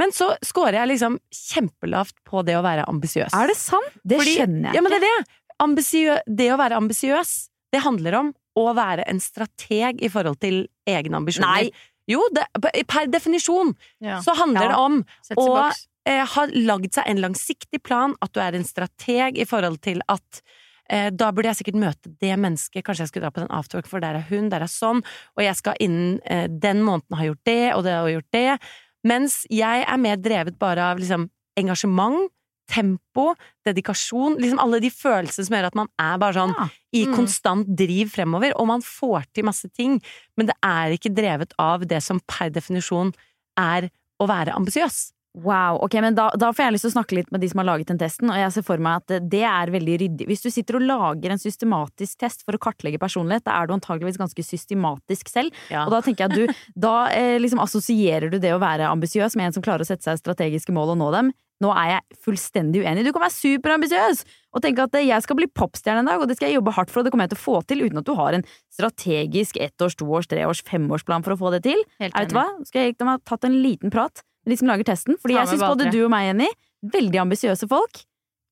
[0.00, 3.34] Men så scorer jeg liksom kjempelavt på det å være ambisiøs.
[3.36, 3.92] Er det sant?
[4.02, 5.26] Det Fordi- skjønner jeg Ja, men det er det.
[5.60, 7.32] Ambisiø det å være ambisiøs,
[7.74, 11.68] det handler om å være en strateg i forhold til egne ambisjoner.
[11.68, 11.70] Nei.
[12.10, 12.46] Jo, det,
[12.88, 14.18] per definisjon Ja.
[14.24, 14.68] så handler Ja.
[14.68, 15.04] det om
[15.36, 15.72] å
[16.06, 20.00] eh, ha lagd seg en langsiktig plan, at du er en strateg i forhold til
[20.08, 20.40] at
[20.88, 23.86] eh, da burde jeg sikkert møte det mennesket, kanskje jeg skulle dra på den afterwork,
[23.86, 25.04] for der er hun, der er sånn,
[25.36, 28.58] og jeg skal innen eh, den måneden ha gjort det, og det og gjort det.
[29.04, 31.28] Mens jeg er mer drevet bare av liksom
[31.58, 32.30] engasjement,
[32.70, 33.34] tempo,
[33.66, 36.68] dedikasjon, liksom alle de følelsene som gjør at man er bare sånn Ja.
[36.94, 37.14] i Mm.
[37.16, 40.00] konstant driv fremover, og man får til masse ting,
[40.36, 43.12] men det er ikke drevet av det som per definisjon
[43.58, 43.90] er
[44.20, 45.12] å være ambisiøs.
[45.38, 47.60] Wow, ok, men da, da får jeg lyst til å snakke litt med de som
[47.62, 50.26] har laget den testen, og jeg ser for meg at det er veldig ryddig.
[50.26, 53.76] Hvis du sitter og lager en systematisk test for å kartlegge personlighet, da er du
[53.76, 55.54] antageligvis ganske systematisk selv.
[55.70, 55.84] Ja.
[55.84, 59.38] Og da tenker jeg at du, da eh, liksom assosierer du det å være ambisiøs
[59.38, 61.30] med en som klarer å sette seg strategiske mål og nå dem.
[61.60, 63.04] Nå er jeg fullstendig uenig.
[63.06, 64.24] Du kan være superambisiøs
[64.56, 66.74] og tenke at eh, jeg skal bli popstjerne en dag, og det skal jeg jobbe
[66.74, 68.46] hardt for, og det kommer jeg til å få til uten at du har en
[68.74, 71.86] strategisk ettårs, toårs, treårs, femårsplan for å få det til.
[72.02, 72.48] Helt Jeg vet du hva?
[72.66, 75.18] Skal jeg de har tatt en liten prat de som lager testen?
[75.20, 76.48] Fordi jeg syns både du og meg, Jenny,
[76.96, 78.04] veldig ambisiøse folk.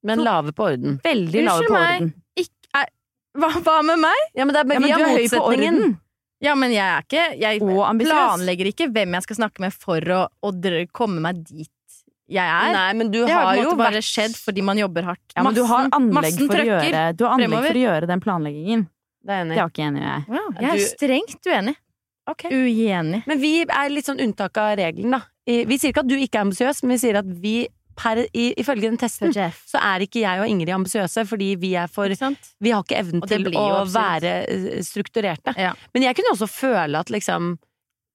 [0.06, 0.98] Men lave på orden.
[1.04, 2.12] Veldig lave på orden.
[2.38, 2.90] Ikke, er,
[3.38, 4.20] hva, hva med meg?
[4.36, 5.96] Ja, men, det er, Ja, men du er høy på orden.
[6.44, 10.20] Ja, men jeg er ikke Jeg planlegger ikke hvem jeg skal snakke med for å,
[10.46, 10.52] å
[10.94, 11.72] komme meg dit
[12.28, 12.72] jeg er.
[12.76, 15.24] Nei, men du det har, har jo bare vært skjedd fordi man jobber hardt.
[15.32, 18.08] Ja, men du har Massen- anlegg for å gjøre Du har anlegg for å gjøre
[18.10, 18.82] den planleggingen.
[19.24, 19.64] Det er Det enig.
[19.72, 20.24] ikke enig jeg.
[20.28, 21.74] Wow, jeg er Du- strengt uenig.
[22.28, 22.50] Okay.
[22.52, 23.22] Uenig.
[23.26, 25.22] Men vi er litt sånn unntak av regelen, da.
[25.48, 27.56] Vi sier ikke at du ikke er ambisiøs, men vi sier at vi
[27.98, 31.88] per, i, ifølge den testen, så er ikke jeg og Ingrid ambisiøse, fordi vi er
[31.90, 35.56] for Vi har ikke evnen til å være eh, strukturerte.
[35.58, 35.72] Ja.
[35.94, 37.56] Men jeg kunne også føle at liksom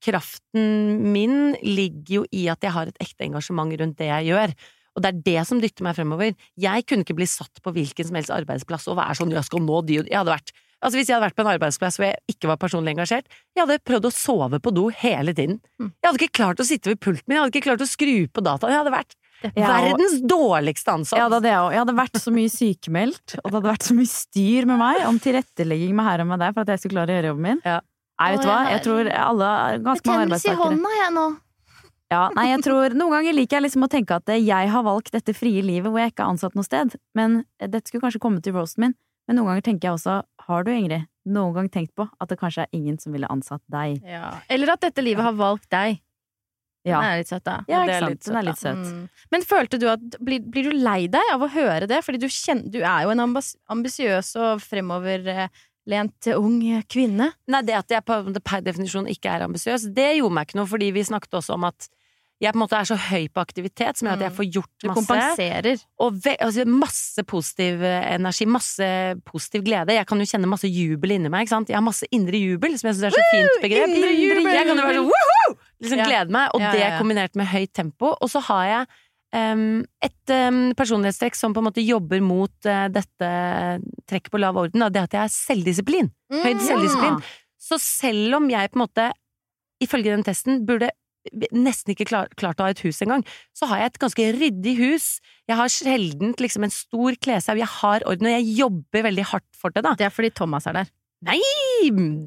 [0.03, 4.51] Kraften min ligger jo i at jeg har et ekte engasjement rundt det jeg gjør.
[4.97, 6.33] Og det er det som dytter meg fremover.
[6.59, 9.63] Jeg kunne ikke bli satt på hvilken som helst arbeidsplass og være sånn 'jeg skal
[9.63, 10.03] nå de'.
[10.11, 10.51] Jeg hadde vært
[10.83, 13.63] Altså Hvis jeg hadde vært på en arbeidsplass hvor jeg ikke var personlig engasjert, jeg
[13.63, 15.59] hadde prøvd å sove på do hele tiden.
[15.79, 15.91] Mm.
[15.93, 18.15] Jeg hadde ikke klart å sitte ved pulten min, jeg hadde ikke klart å skru
[18.27, 18.73] på dataen.
[18.73, 21.19] Jeg hadde vært Ja, verdens dårligste ansatt.
[21.19, 21.71] Ja, det hadde jeg òg.
[21.73, 25.07] Jeg hadde vært så mye sykemeldt, og det hadde vært så mye styr med meg
[25.07, 27.49] om tilrettelegging med her og med der for at jeg skulle klare å gjøre jobben
[27.49, 27.63] min.
[27.67, 27.79] Ja.
[28.21, 29.49] Nei, vet du hva, jeg tror alle,
[29.83, 31.25] ganske mange Betennelse i hånda, jeg nå.
[32.13, 35.15] Ja, nei, jeg tror Noen ganger liker jeg liksom å tenke at jeg har valgt
[35.15, 36.93] dette frie livet hvor jeg ikke er ansatt noe sted.
[37.17, 38.95] Men dette skulle kanskje komme til roasten min.
[39.27, 40.17] Men noen ganger tenker jeg også,
[40.47, 43.63] har du Ingrid, noen gang tenkt på at det kanskje er ingen som ville ansatt
[43.71, 44.01] deg?
[44.51, 46.01] Eller at dette livet har valgt deg.
[46.83, 47.57] Ja, Den er litt søt, da.
[47.71, 48.25] ja ikke sant.
[48.25, 48.79] Den er litt søt.
[48.83, 49.03] Mm.
[49.31, 52.01] Men følte du at blir, blir du lei deg av å høre det?
[52.03, 56.59] Fordi du, kjenner, du er jo en ambisiøs og fremoverlent ung
[56.91, 57.29] kvinne.
[57.47, 60.91] Nei, det at jeg per definisjon ikke er ambisiøs, det gjorde meg ikke noe, fordi
[60.97, 61.87] vi snakket også om at
[62.43, 64.37] jeg på en måte er så høy på aktivitet, som gjør at jeg Mm.
[64.37, 64.83] får gjort masse.
[64.83, 65.83] Du kompenserer.
[66.03, 68.89] Og ve altså, masse positiv eh, energi, masse
[69.25, 69.95] positiv glede.
[69.95, 71.45] Jeg kan jo kjenne masse jubel inni meg.
[71.47, 71.69] ikke sant?
[71.69, 73.87] Jeg har masse indre jubel, som jeg syns er så fint begrep.
[73.95, 74.43] indre jubel!
[74.53, 75.55] Jeg kan jo være sånn woohoo!
[75.83, 76.05] Liksom Ja.
[76.05, 76.49] glede meg.
[76.53, 78.15] Og Ja, det ja, det kombinert med høyt tempo.
[78.21, 78.87] Og så har jeg
[79.35, 83.29] Um, et um, personlighetstrekk som på en måte jobber mot uh, dette
[84.05, 86.11] trekket på lav orden, og det at jeg er selvdisiplin.
[86.31, 86.59] Høy Mm.
[86.61, 87.15] selvdisiplin.
[87.57, 89.07] Så selv om jeg på en måte,
[89.81, 90.91] ifølge den testen, burde
[91.55, 93.23] nesten ikke klar, klart å ha et hus engang,
[93.55, 95.05] så har jeg et ganske ryddig hus.
[95.49, 97.61] Jeg har sjelden liksom en stor kleshaug.
[97.61, 99.95] Jeg har orden, og jeg jobber veldig hardt for det, da.
[99.99, 100.91] Det er fordi Thomas er der.
[101.23, 101.39] Nei!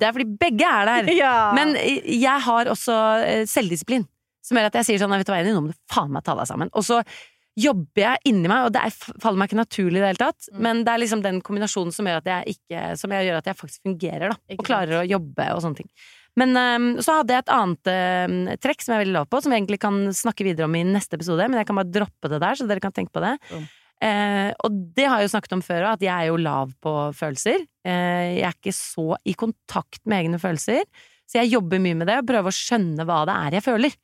[0.00, 1.12] Det er fordi begge er der.
[1.22, 1.34] Ja.
[1.56, 4.06] Men eh, jeg har også eh, selvdisiplin,
[4.46, 6.24] som gjør at jeg sier sånn, vet du hva, Jenny, nå må du faen meg
[6.24, 6.72] ta deg sammen.
[6.72, 7.02] Og så
[7.56, 10.48] jobber jeg inni meg, og det er, faller meg ikke naturlig i det hele tatt,
[10.52, 10.58] Mm.
[10.66, 13.56] men det er liksom den kombinasjonen som gjør at jeg ikke, som gjør at jeg
[13.56, 15.88] faktisk fungerer, da, Ikke og klarer å jobbe og sånne ting.
[16.36, 19.40] Men um, så hadde jeg et annet eh, trekk som jeg er veldig lav på,
[19.40, 22.30] som vi egentlig kan snakke videre om i neste episode, men jeg kan bare droppe
[22.32, 23.32] det der, så dere kan tenke på det.
[23.48, 23.66] Mm.
[23.96, 26.74] Uh, og det har jeg jo snakket om før òg, at jeg er jo lav
[26.84, 27.64] på følelser.
[27.88, 30.84] Uh, jeg er ikke så i kontakt med egne følelser,
[31.24, 33.96] så jeg jobber mye med det og prøver å skjønne hva det er jeg føler.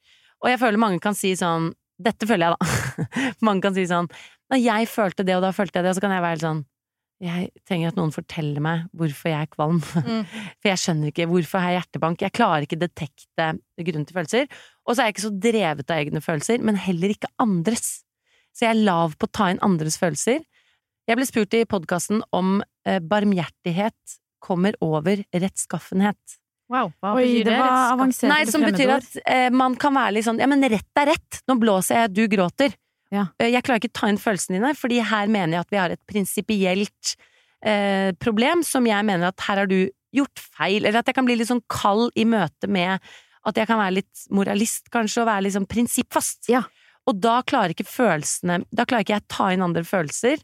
[0.43, 1.71] Og jeg føler mange kan si sånn
[2.03, 3.05] Dette føler jeg, da.
[3.47, 4.09] mange kan si sånn
[4.51, 6.63] Når jeg følte det, og da følte jeg det, og så kan jeg være sånn
[7.23, 9.79] jeg trenger at noen forteller meg hvorfor jeg er kvalm.
[9.79, 10.23] Mm.
[10.61, 12.25] For jeg skjønner ikke hvorfor jeg har hjertebank.
[12.25, 13.49] Jeg klarer ikke detekte
[13.79, 14.49] grunnen til følelser.
[14.83, 17.93] Og så er jeg ikke så drevet av egne følelser, men heller ikke andres.
[18.51, 20.43] Så jeg er lav på å ta inn andres følelser.
[21.09, 26.39] Jeg ble spurt i podkasten om eh, barmhjertighet kommer over rettskaffenhet.
[26.73, 27.59] Wow, hva betyr det det?
[27.61, 31.11] var Nei, som betyr at eh, man kan være litt sånn Ja, men rett er
[31.13, 31.43] rett!
[31.51, 32.75] Nå blåser jeg, du gråter.
[33.13, 33.27] Ja.
[33.39, 35.91] Eh, Jeg klarer ikke ta inn følelsene dine, fordi her mener jeg at vi har
[35.95, 37.17] et prinsipielt
[37.65, 41.25] eh, problem som jeg mener at her har du gjort feil, eller at jeg kan
[41.29, 42.99] bli litt sånn kald i møte med
[43.45, 46.49] at jeg kan være litt moralist, kanskje, og være litt sånn prinsippfast.
[46.53, 46.63] Ja.
[47.11, 50.39] Og da klarer ikke følelsene Da klarer ikke jeg ta inn andre følelser.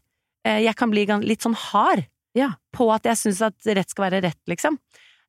[0.45, 2.05] Eh, Jeg kan bli litt sånn hard
[2.35, 2.53] Ja.
[2.75, 4.77] på at jeg syns at rett skal være rett, liksom.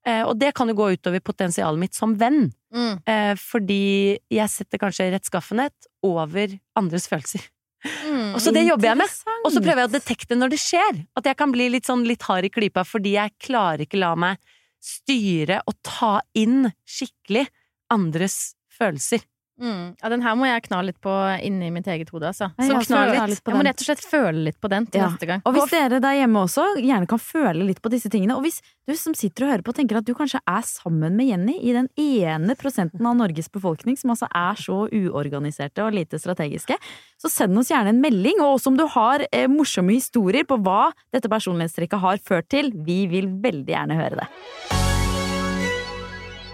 [0.06, 2.52] Eh, Og det kan jo gå utover potensialet mitt som venn.
[2.72, 3.00] Mm.
[3.04, 7.42] Eh, fordi jeg setter kanskje rettskaffenhet over andres følelser.
[7.84, 8.34] Mm.
[8.36, 9.12] Og så det jobber jeg med.
[9.44, 11.02] Og så prøver jeg å detekte når det skjer.
[11.16, 14.14] At jeg kan bli litt sånn litt hard i klypa fordi jeg klarer ikke la
[14.20, 14.40] meg
[14.80, 17.46] styre og ta inn skikkelig
[17.92, 19.24] andres følelser.
[19.60, 19.94] Mm.
[20.00, 21.12] Ja, den her må jeg kna litt på
[21.44, 22.48] inni mitt eget hode, altså.
[22.56, 25.08] Nei, Så jeg litt Jeg må rett og slett føle litt på den til Ja.
[25.10, 25.42] neste gang.
[25.44, 28.62] Og hvis dere der hjemme også gjerne kan føle litt på disse tingene, og hvis
[28.88, 31.72] du som sitter og hører på tenker at du kanskje er sammen med Jenny i
[31.76, 36.76] den ene prosenten av Norges befolkning som altså er så uorganiserte og lite strategiske,
[37.20, 40.56] så send oss gjerne en melding, og også om du har eh, morsomme historier på
[40.64, 42.72] hva dette personlighetstrekket har ført til.
[42.72, 44.79] Vi vil veldig gjerne høre det.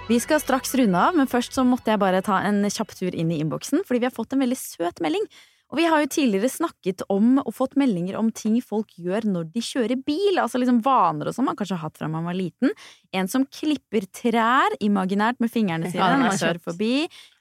[0.07, 3.11] Vi skal straks runde av, men først så måtte jeg bare ta en kjapp tur
[3.11, 5.25] inn i innboksen, fordi vi har fått en veldig søt melding.
[5.67, 9.49] Og vi har jo tidligere snakket om og fått meldinger om ting folk gjør når
[9.51, 12.39] de kjører bil, altså liksom vaner og sånn man kanskje har hatt fra man var
[12.39, 12.71] liten.
[13.11, 16.93] En som klipper trær imaginært med fingrene sine når man kjører forbi.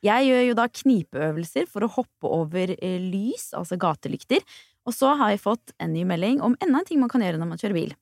[0.08, 4.42] Jeg gjør jo da knipeøvelser for å hoppe over eh, lys, altså gatelykter.
[4.90, 7.38] Og så har jeg fått en ny melding om enda en ting man kan gjøre
[7.38, 7.94] når man kjører bil.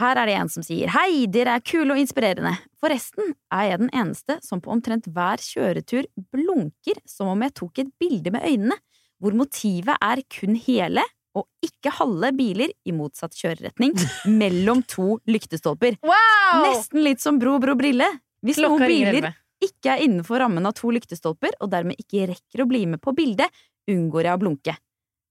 [0.00, 2.56] Her er det en som sier Hei, dere er kule og inspirerende.
[2.82, 7.82] Forresten er jeg den eneste som på omtrent hver kjøretur blunker som om jeg tok
[7.84, 8.78] et bilde med øynene,
[9.22, 13.94] hvor motivet er kun hele og ikke halve biler i motsatt kjøreretning
[14.40, 15.98] mellom to lyktestolper.
[16.06, 16.66] Wow!
[16.68, 18.06] Nesten litt som Bro, bro, brille.
[18.44, 19.30] Hvis noen Klokka biler
[19.64, 23.14] ikke er innenfor rammen av to lyktestolper, og dermed ikke rekker å bli med på
[23.16, 23.48] bildet,
[23.90, 24.74] unngår jeg å blunke.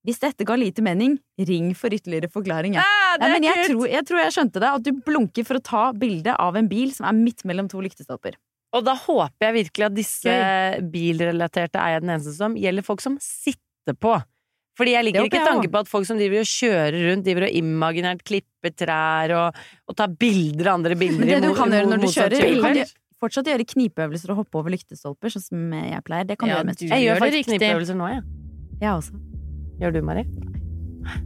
[0.03, 2.75] Hvis dette ga lite mening, ring for ytterligere forklaring.
[2.75, 2.83] Ja.
[2.83, 5.63] Ah, Ja, men jeg tror, jeg tror jeg skjønte det, at du blunker for å
[5.63, 8.35] ta bilde av en bil som er midt mellom to lyktestolper.
[8.73, 10.33] Og da håper jeg virkelig at disse
[10.91, 14.15] bilrelaterte er jeg den eneste som gjelder folk som sitter på.
[14.73, 17.45] Fordi jeg liker ikke jeg tanken på at folk som driver og kjører rundt, driver
[17.45, 21.53] og imaginært klipper trær og, og tar bilder av andre bilder Men det i du
[21.59, 22.81] kan gjøre når du kjører, du kan
[23.21, 26.25] fortsatt gjøre knipeøvelser og hoppe over lyktestolper, sånn som jeg pleier.
[26.27, 28.25] Det kan du gjøre du Jeg gjør faktisk knipeøvelser nå, jeg.
[28.81, 29.21] Jeg også.
[29.81, 30.27] Gjør du, Mari?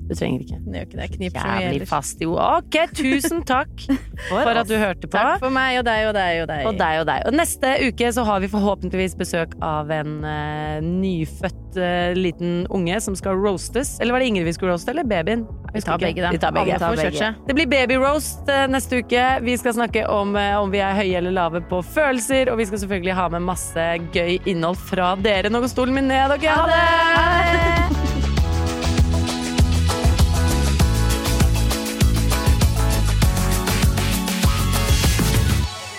[0.08, 0.58] Du trenger ikke.
[0.66, 1.08] Det gjør ikke det.
[1.14, 1.90] Knip så mye Jævlig ellers.
[1.92, 2.34] fast, jo.
[2.42, 3.84] Ok, tusen takk
[4.32, 5.14] for at du hørte på.
[5.14, 6.64] Takk for meg og deg og deg og deg.
[6.72, 7.28] Og deg og deg.
[7.30, 13.00] Og neste uke så har vi forhåpentligvis besøk av en uh, nyfødt uh, liten unge
[13.04, 13.98] som skal roastes.
[14.02, 15.46] Eller var det Ingrid vi skulle roaste, eller babyen?
[15.76, 16.32] Vi tar begge.
[16.32, 16.80] Vi tar begge.
[16.82, 17.34] tar begge.
[17.48, 19.26] Det blir babyroast uh, neste uke.
[19.46, 22.66] Vi skal snakke om eh, om vi er høye eller lave på følelser, og vi
[22.70, 25.52] skal selvfølgelig ha med masse gøy innhold fra dere.
[25.54, 26.58] Nå går stolen min ned, dere.
[26.58, 28.27] Ha det!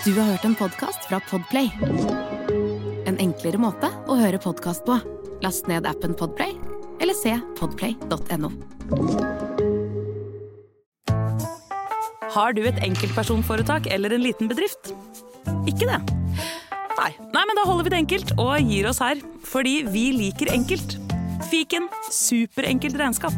[0.09, 1.67] Du har hørt en podkast fra Podplay.
[3.05, 4.95] En enklere måte å høre podkast på.
[5.45, 6.55] Last ned appen Podplay,
[7.05, 8.49] eller se podplay.no.
[12.33, 14.95] Har du et enkeltpersonforetak eller en liten bedrift?
[15.69, 16.01] Ikke det?
[16.01, 17.13] Nei.
[17.37, 19.21] Nei, men da holder vi det enkelt og gir oss her.
[19.45, 20.97] Fordi vi liker enkelt.
[21.53, 23.37] Fiken superenkelt regnskap.